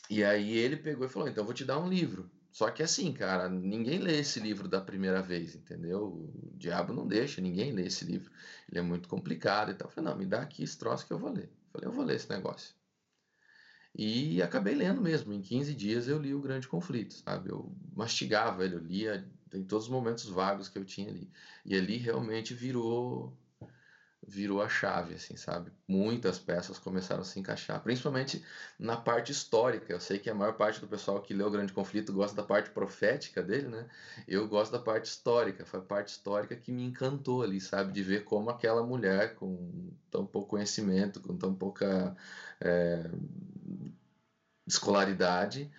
E 0.09 0.25
aí 0.25 0.57
ele 0.57 0.77
pegou 0.77 1.07
e 1.07 1.09
falou: 1.09 1.29
Então 1.29 1.42
eu 1.42 1.46
vou 1.46 1.55
te 1.55 1.64
dar 1.64 1.79
um 1.79 1.88
livro. 1.88 2.31
Só 2.53 2.70
que 2.70 2.83
assim, 2.83 3.12
cara, 3.12 3.49
ninguém 3.51 3.99
lê 3.99 4.18
esse 4.18 4.40
livro 4.40 4.66
da 4.68 4.81
primeira 4.81 5.20
vez, 5.20 5.55
entendeu? 5.55 6.05
O 6.07 6.53
diabo 6.55 6.92
não 6.94 7.07
deixa 7.07 7.40
ninguém 7.40 7.72
ler 7.72 7.87
esse 7.88 8.05
livro. 8.05 8.31
Ele 8.70 8.79
é 8.79 8.83
muito 8.83 9.09
complicado 9.09 9.70
e 9.70 9.75
tal. 9.75 9.88
Eu 9.88 9.92
falei: 9.92 10.11
Não, 10.11 10.18
me 10.18 10.27
dá 10.27 10.42
aqui 10.42 10.62
esse 10.62 10.79
troço 10.79 11.07
que 11.07 11.12
eu 11.12 11.18
vou 11.18 11.33
ler. 11.33 11.44
Eu 11.46 11.51
falei: 11.72 11.88
Eu 11.88 11.92
vou 11.92 12.05
ler 12.05 12.16
esse 12.16 12.31
negócio. 12.31 12.75
E 13.99 14.43
acabei 14.43 14.75
lendo 14.75 15.01
mesmo. 15.01 15.33
Em 15.33 15.41
15 15.41 15.75
dias 15.75 16.07
eu 16.07 16.19
li 16.19 16.35
o 16.35 16.41
Grande 16.41 16.69
Conflito, 16.69 17.15
sabe? 17.15 17.51
Eu 17.51 17.73
mastigava 17.95 18.63
ele, 18.65 18.75
eu 18.75 18.81
lia 18.81 19.27
em 19.55 19.65
todos 19.65 19.87
os 19.87 19.91
momentos 19.91 20.27
vagos 20.27 20.69
que 20.69 20.79
eu 20.79 20.85
tinha 20.85 21.09
ali. 21.09 21.31
E 21.65 21.75
ali 21.75 21.97
realmente 21.97 22.53
virou 22.53 23.35
virou 24.29 24.61
a 24.61 24.69
chave, 24.69 25.15
assim, 25.15 25.37
sabe? 25.37 25.73
Muitas 25.87 26.39
peças 26.39 26.79
começaram 26.79 27.23
a 27.23 27.25
se 27.25 27.39
encaixar, 27.39 27.81
principalmente 27.81 28.45
na 28.79 28.97
parte 28.97 29.31
histórica. 29.31 29.93
Eu 29.93 30.01
sei 30.01 30.19
que 30.19 30.29
a 30.29 30.35
maior 30.35 30.55
parte 30.55 30.81
do 30.81 30.89
pessoal 30.89 31.23
que 31.23 31.33
lê 31.33 31.45
o 31.45 31.51
Grande 31.51 31.73
Conflito 31.73 32.13
gosta 32.13 32.37
da 32.37 32.43
parte 32.43 32.71
profética 32.71 33.41
dele, 33.41 33.69
né? 33.69 33.87
Eu 34.27 34.49
gosto 34.49 34.73
da 34.73 34.81
parte 34.81 35.05
histórica. 35.05 35.65
Foi 35.65 35.79
a 35.79 35.83
parte 35.83 36.09
histórica 36.09 36.57
que 36.57 36.73
me 36.73 36.83
encantou 36.83 37.43
ali, 37.43 37.61
sabe? 37.61 37.93
De 37.93 38.03
ver 38.03 38.25
como 38.25 38.51
aquela 38.51 38.85
mulher 38.85 39.37
com 39.37 39.93
tão 40.11 40.27
pouco 40.27 40.49
conhecimento, 40.49 41.21
com 41.21 41.37
tão 41.37 41.55
pouca 41.55 42.17
é, 42.61 43.09
escolaridade, 44.67 45.71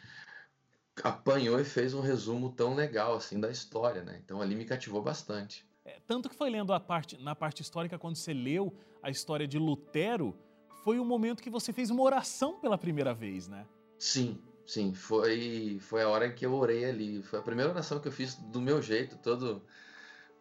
apanhou 1.04 1.60
e 1.60 1.66
fez 1.66 1.94
um 1.94 2.02
resumo 2.02 2.52
tão 2.52 2.74
legal 2.74 3.16
assim 3.16 3.40
da 3.40 3.50
história, 3.50 4.04
né? 4.04 4.20
Então 4.24 4.42
ali 4.42 4.56
me 4.56 4.66
cativou 4.66 5.02
bastante. 5.02 5.66
É, 5.86 6.00
tanto 6.06 6.30
que 6.30 6.36
foi 6.36 6.50
lendo 6.50 6.74
a 6.74 6.80
parte, 6.80 7.18
na 7.22 7.36
parte 7.36 7.62
histórica, 7.62 7.98
quando 7.98 8.16
você 8.16 8.34
leu 8.34 8.76
a 9.02 9.10
história 9.10 9.48
de 9.48 9.58
Lutero, 9.58 10.38
foi 10.84 11.00
o 11.00 11.06
momento 11.06 11.42
que 11.42 11.50
você 11.50 11.72
fez 11.72 11.90
uma 11.90 12.04
oração 12.04 12.60
pela 12.60 12.78
primeira 12.78 13.14
vez, 13.14 13.48
né? 13.48 13.66
Sim, 13.98 14.42
sim. 14.66 14.94
Foi, 14.94 15.78
foi 15.82 16.04
a 16.04 16.10
hora 16.10 16.28
em 16.28 16.36
que 16.36 16.46
eu 16.46 16.54
orei 16.54 16.86
ali. 16.86 17.22
Foi 17.24 17.40
a 17.40 17.42
primeira 17.42 17.72
oração 17.72 18.00
que 18.00 18.08
eu 18.08 18.12
fiz 18.12 18.36
do 18.36 18.62
meu 18.62 18.82
jeito, 18.82 19.18
todo 19.18 19.62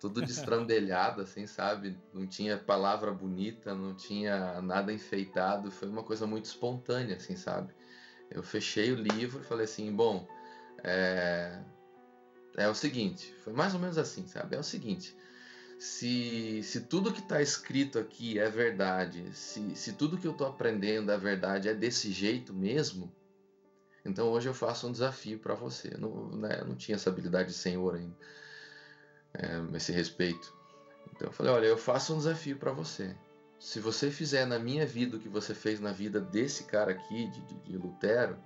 tudo 0.01 0.21
destrambelhado, 0.25 1.23
assim, 1.23 1.47
sabe? 1.47 1.99
Não 2.13 2.27
tinha 2.27 2.59
palavra 2.59 3.13
bonita, 3.13 3.75
não 3.75 3.95
tinha 3.95 4.61
nada 4.63 4.93
enfeitado, 4.93 5.71
foi 5.71 5.89
uma 5.89 6.03
coisa 6.03 6.27
muito 6.27 6.45
espontânea, 6.45 7.17
assim, 7.17 7.37
sabe? 7.37 7.73
Eu 8.31 8.43
fechei 8.43 8.93
o 8.93 8.97
livro 8.97 9.41
e 9.41 9.45
falei 9.45 9.65
assim, 9.65 9.93
bom, 9.95 10.27
é, 10.83 11.59
é 12.57 12.69
o 12.69 12.75
seguinte, 12.75 13.35
foi 13.45 13.53
mais 13.53 13.75
ou 13.75 13.81
menos 13.81 13.99
assim, 13.99 14.27
sabe? 14.27 14.57
É 14.57 14.59
o 14.59 14.65
seguinte, 14.65 15.17
se, 15.79 16.63
se 16.63 16.83
tudo 16.83 17.13
que 17.13 17.21
está 17.21 17.41
escrito 17.41 17.99
aqui 17.99 18.39
é 18.39 18.49
verdade, 18.49 19.33
se, 19.35 19.75
se 19.77 19.93
tudo 19.93 20.19
que 20.19 20.27
eu 20.27 20.33
estou 20.33 20.47
aprendendo 20.47 21.13
é 21.13 21.19
verdade, 21.19 21.69
é 21.69 21.75
desse 21.75 22.11
jeito 22.11 22.53
mesmo, 22.53 23.15
então 24.05 24.29
hoje 24.29 24.49
eu 24.49 24.55
faço 24.55 24.87
um 24.87 24.93
desafio 24.93 25.39
para 25.39 25.55
você. 25.55 25.95
Eu 25.95 25.99
não, 25.99 26.29
né, 26.37 26.59
eu 26.61 26.67
não 26.67 26.77
tinha 26.77 26.95
essa 26.95 27.11
habilidade 27.11 27.49
de 27.49 27.55
senhor 27.55 27.97
ainda 27.97 28.15
é, 29.35 29.77
esse 29.77 29.93
respeito. 29.93 30.55
Então 31.15 31.29
eu 31.29 31.33
falei, 31.33 31.53
olha, 31.53 31.67
eu 31.67 31.77
faço 31.77 32.15
um 32.15 32.19
desafio 32.19 32.57
para 32.57 32.73
você. 32.73 33.15
Se 33.59 33.81
você 33.81 34.11
fizer 34.11 34.47
na 34.47 34.59
minha 34.59 34.87
vida 34.87 35.17
o 35.17 35.21
que 35.21 35.29
você 35.29 35.55
fez 35.55 35.81
na 35.81 35.93
vida 35.93 36.21
desse 36.21 36.65
cara 36.65 36.93
aqui, 36.93 37.27
de, 37.29 37.41
de, 37.43 37.55
de 37.61 37.77
Lutero, 37.77 38.37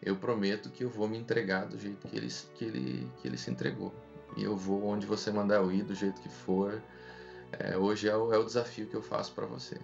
eu 0.00 0.16
prometo 0.16 0.70
que 0.70 0.84
eu 0.84 0.90
vou 0.90 1.08
me 1.08 1.18
entregar 1.18 1.66
do 1.66 1.78
jeito 1.78 2.08
que 2.08 2.16
ele, 2.16 2.28
que 2.54 2.64
ele, 2.64 3.12
que 3.18 3.28
ele 3.28 3.36
se 3.36 3.50
entregou. 3.50 3.92
e 4.36 4.42
eu 4.42 4.56
vou 4.56 4.84
onde 4.84 5.06
você 5.06 5.30
mandar 5.30 5.56
eu 5.56 5.70
ir, 5.72 5.84
do 5.84 5.94
jeito 5.94 6.20
que 6.20 6.28
for. 6.28 6.82
É, 7.52 7.76
hoje 7.76 8.08
é 8.08 8.16
o, 8.16 8.32
é 8.32 8.38
o 8.38 8.44
desafio 8.44 8.86
que 8.86 8.94
eu 8.94 9.02
faço 9.02 9.32
para 9.32 9.46
você. 9.46 9.78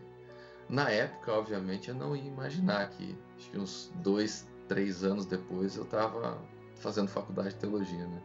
Na 0.68 0.90
época, 0.90 1.32
obviamente, 1.32 1.88
eu 1.88 1.94
não 1.94 2.16
ia 2.16 2.26
imaginar 2.26 2.90
que, 2.90 3.16
acho 3.36 3.50
que 3.50 3.58
uns 3.58 3.92
dois, 3.96 4.46
três 4.66 5.04
anos 5.04 5.24
depois, 5.24 5.76
eu 5.76 5.84
estava 5.84 6.38
fazendo 6.76 7.08
faculdade 7.08 7.50
de 7.50 7.56
teologia, 7.56 8.06
né? 8.06 8.22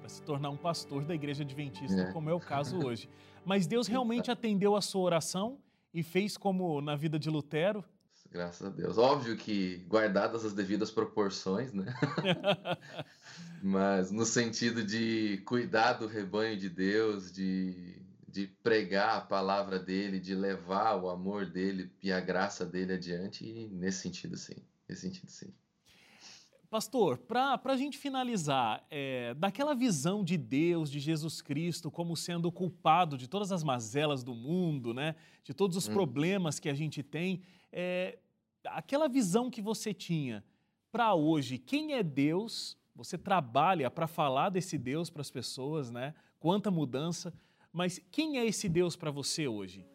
Para 0.00 0.08
se 0.08 0.22
tornar 0.22 0.50
um 0.50 0.56
pastor 0.56 1.04
da 1.04 1.14
igreja 1.14 1.42
adventista, 1.42 2.02
é. 2.02 2.12
como 2.12 2.28
é 2.28 2.34
o 2.34 2.40
caso 2.40 2.84
hoje. 2.84 3.08
Mas 3.44 3.66
Deus 3.66 3.86
realmente 3.86 4.30
atendeu 4.30 4.76
a 4.76 4.80
sua 4.80 5.02
oração 5.02 5.58
e 5.92 6.02
fez 6.02 6.36
como 6.36 6.80
na 6.80 6.96
vida 6.96 7.18
de 7.18 7.28
Lutero? 7.28 7.84
Graças 8.30 8.66
a 8.66 8.70
Deus. 8.70 8.96
Óbvio 8.96 9.36
que 9.36 9.84
guardadas 9.88 10.44
as 10.44 10.54
devidas 10.54 10.90
proporções, 10.90 11.72
né? 11.74 11.84
Mas 13.62 14.10
no 14.10 14.24
sentido 14.24 14.82
de 14.82 15.42
cuidar 15.44 15.94
do 15.94 16.06
rebanho 16.06 16.56
de 16.56 16.70
Deus, 16.70 17.30
de, 17.30 18.00
de 18.26 18.46
pregar 18.62 19.18
a 19.18 19.20
palavra 19.20 19.78
dele, 19.78 20.18
de 20.18 20.34
levar 20.34 20.96
o 20.96 21.10
amor 21.10 21.44
dele 21.46 21.92
e 22.02 22.10
a 22.10 22.20
graça 22.20 22.64
dele 22.64 22.94
adiante, 22.94 23.44
e 23.44 23.68
nesse 23.68 24.00
sentido, 24.00 24.36
sim. 24.36 24.56
Nesse 24.88 25.02
sentido, 25.02 25.30
sim. 25.30 25.52
Pastor, 26.72 27.18
para 27.18 27.60
a 27.62 27.76
gente 27.76 27.98
finalizar, 27.98 28.82
é, 28.90 29.34
daquela 29.34 29.74
visão 29.74 30.24
de 30.24 30.38
Deus, 30.38 30.90
de 30.90 31.00
Jesus 31.00 31.42
Cristo, 31.42 31.90
como 31.90 32.16
sendo 32.16 32.48
o 32.48 32.50
culpado 32.50 33.18
de 33.18 33.28
todas 33.28 33.52
as 33.52 33.62
mazelas 33.62 34.24
do 34.24 34.34
mundo, 34.34 34.94
né? 34.94 35.14
de 35.44 35.52
todos 35.52 35.76
os 35.76 35.86
hum. 35.86 35.92
problemas 35.92 36.58
que 36.58 36.70
a 36.70 36.74
gente 36.74 37.02
tem, 37.02 37.42
é, 37.70 38.18
aquela 38.64 39.06
visão 39.06 39.50
que 39.50 39.60
você 39.60 39.92
tinha 39.92 40.42
para 40.90 41.12
hoje, 41.12 41.58
quem 41.58 41.92
é 41.92 42.02
Deus? 42.02 42.74
Você 42.96 43.18
trabalha 43.18 43.90
para 43.90 44.06
falar 44.06 44.48
desse 44.48 44.78
Deus 44.78 45.10
para 45.10 45.20
as 45.20 45.30
pessoas, 45.30 45.90
né? 45.90 46.14
Quanta 46.40 46.70
mudança, 46.70 47.34
mas 47.70 48.00
quem 48.10 48.38
é 48.38 48.46
esse 48.46 48.66
Deus 48.66 48.96
para 48.96 49.10
você 49.10 49.46
hoje? 49.46 49.86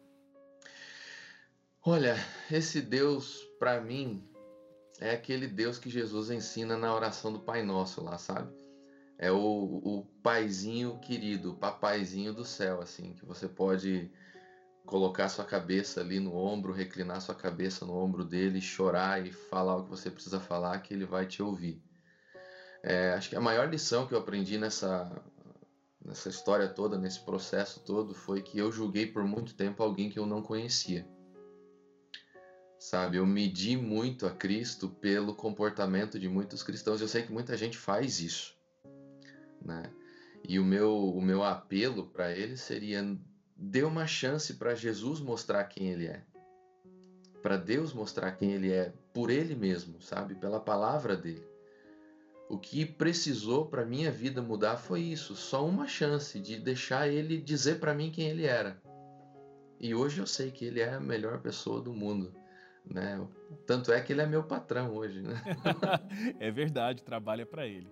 Olha, 1.84 2.14
esse 2.48 2.80
Deus 2.80 3.42
para 3.58 3.80
mim 3.80 4.22
é 5.00 5.12
aquele 5.12 5.46
Deus 5.46 5.78
que 5.78 5.88
Jesus 5.88 6.30
ensina 6.30 6.76
na 6.76 6.94
oração 6.94 7.32
do 7.32 7.38
Pai 7.38 7.62
Nosso 7.62 8.02
lá, 8.02 8.18
sabe? 8.18 8.52
É 9.16 9.30
o, 9.30 9.36
o 9.36 10.04
paizinho 10.22 10.98
querido, 10.98 11.52
o 11.52 11.56
papaizinho 11.56 12.32
do 12.32 12.44
céu, 12.44 12.80
assim, 12.80 13.14
que 13.14 13.24
você 13.24 13.48
pode 13.48 14.10
colocar 14.86 15.28
sua 15.28 15.44
cabeça 15.44 16.00
ali 16.00 16.18
no 16.18 16.34
ombro, 16.34 16.72
reclinar 16.72 17.20
sua 17.20 17.34
cabeça 17.34 17.84
no 17.84 17.96
ombro 17.96 18.24
dele, 18.24 18.60
chorar 18.60 19.24
e 19.24 19.32
falar 19.32 19.76
o 19.76 19.84
que 19.84 19.90
você 19.90 20.10
precisa 20.10 20.40
falar, 20.40 20.78
que 20.80 20.94
ele 20.94 21.04
vai 21.04 21.26
te 21.26 21.42
ouvir. 21.42 21.82
É, 22.82 23.12
acho 23.12 23.28
que 23.28 23.36
a 23.36 23.40
maior 23.40 23.68
lição 23.68 24.06
que 24.06 24.14
eu 24.14 24.18
aprendi 24.18 24.56
nessa, 24.56 25.10
nessa 26.04 26.28
história 26.28 26.68
toda, 26.68 26.96
nesse 26.96 27.20
processo 27.20 27.80
todo, 27.80 28.14
foi 28.14 28.40
que 28.40 28.58
eu 28.58 28.70
julguei 28.72 29.06
por 29.06 29.24
muito 29.24 29.54
tempo 29.54 29.82
alguém 29.82 30.08
que 30.08 30.18
eu 30.18 30.26
não 30.26 30.42
conhecia 30.42 31.06
sabe? 32.78 33.16
Eu 33.16 33.26
medi 33.26 33.76
muito 33.76 34.26
a 34.26 34.30
Cristo 34.30 34.88
pelo 34.88 35.34
comportamento 35.34 36.18
de 36.18 36.28
muitos 36.28 36.62
cristãos. 36.62 37.00
Eu 37.00 37.08
sei 37.08 37.22
que 37.22 37.32
muita 37.32 37.56
gente 37.56 37.76
faz 37.76 38.20
isso, 38.20 38.56
né? 39.64 39.90
E 40.48 40.58
o 40.58 40.64
meu, 40.64 40.94
o 40.94 41.20
meu 41.20 41.42
apelo 41.42 42.06
para 42.06 42.30
eles 42.32 42.60
seria: 42.60 43.04
dê 43.56 43.82
uma 43.82 44.06
chance 44.06 44.54
para 44.54 44.74
Jesus 44.74 45.20
mostrar 45.20 45.64
quem 45.64 45.88
Ele 45.88 46.06
é, 46.06 46.22
para 47.42 47.56
Deus 47.56 47.92
mostrar 47.92 48.32
quem 48.32 48.52
Ele 48.52 48.72
é 48.72 48.92
por 49.12 49.30
Ele 49.30 49.54
mesmo, 49.54 50.00
sabe? 50.00 50.34
Pela 50.36 50.60
palavra 50.60 51.16
dele. 51.16 51.46
O 52.48 52.58
que 52.58 52.86
precisou 52.86 53.66
para 53.66 53.84
minha 53.84 54.10
vida 54.10 54.40
mudar 54.40 54.78
foi 54.78 55.02
isso, 55.02 55.36
só 55.36 55.66
uma 55.66 55.86
chance 55.86 56.40
de 56.40 56.58
deixar 56.58 57.06
Ele 57.06 57.36
dizer 57.36 57.78
para 57.78 57.92
mim 57.92 58.10
quem 58.10 58.28
Ele 58.28 58.46
era. 58.46 58.80
E 59.78 59.94
hoje 59.94 60.20
eu 60.20 60.26
sei 60.26 60.50
que 60.50 60.64
Ele 60.64 60.80
é 60.80 60.94
a 60.94 61.00
melhor 61.00 61.40
pessoa 61.40 61.82
do 61.82 61.92
mundo 61.92 62.32
né? 62.92 63.26
Tanto 63.66 63.92
é 63.92 64.00
que 64.00 64.12
ele 64.12 64.22
é 64.22 64.26
meu 64.26 64.42
patrão 64.44 64.94
hoje, 64.94 65.22
né? 65.22 65.34
é 66.38 66.50
verdade, 66.50 67.02
trabalha 67.02 67.44
para 67.44 67.66
ele. 67.66 67.90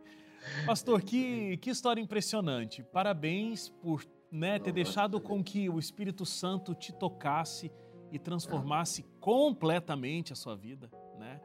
Pastor, 0.64 1.02
que, 1.02 1.56
que 1.58 1.70
história 1.70 2.00
impressionante. 2.00 2.82
Parabéns 2.82 3.68
por 3.68 4.04
né, 4.30 4.58
ter 4.58 4.72
deixado 4.72 5.20
com 5.20 5.42
que 5.42 5.68
o 5.68 5.78
Espírito 5.78 6.24
Santo 6.24 6.74
te 6.74 6.92
tocasse 6.92 7.70
e 8.12 8.18
transformasse 8.18 9.04
completamente 9.20 10.32
a 10.32 10.36
sua 10.36 10.56
vida, 10.56 10.90
né? 11.18 11.40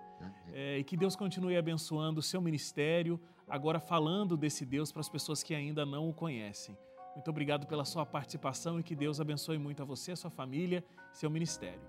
É, 0.53 0.77
e 0.77 0.83
que 0.83 0.95
Deus 0.95 1.15
continue 1.15 1.57
abençoando 1.57 2.19
o 2.19 2.23
seu 2.23 2.39
ministério, 2.39 3.19
agora 3.47 3.79
falando 3.79 4.37
desse 4.37 4.65
Deus 4.65 4.91
para 4.91 4.99
as 4.99 5.09
pessoas 5.09 5.41
que 5.41 5.55
ainda 5.55 5.85
não 5.85 6.07
o 6.07 6.13
conhecem. 6.13 6.77
Muito 7.15 7.29
obrigado 7.29 7.65
pela 7.65 7.83
sua 7.83 8.05
participação 8.05 8.79
e 8.79 8.83
que 8.83 8.95
Deus 8.95 9.19
abençoe 9.19 9.57
muito 9.57 9.81
a 9.81 9.85
você, 9.85 10.11
a 10.11 10.15
sua 10.15 10.29
família, 10.29 10.83
seu 11.11 11.29
ministério. 11.29 11.81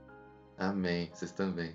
Amém. 0.62 1.10
Vocês 1.12 1.32
também. 1.32 1.74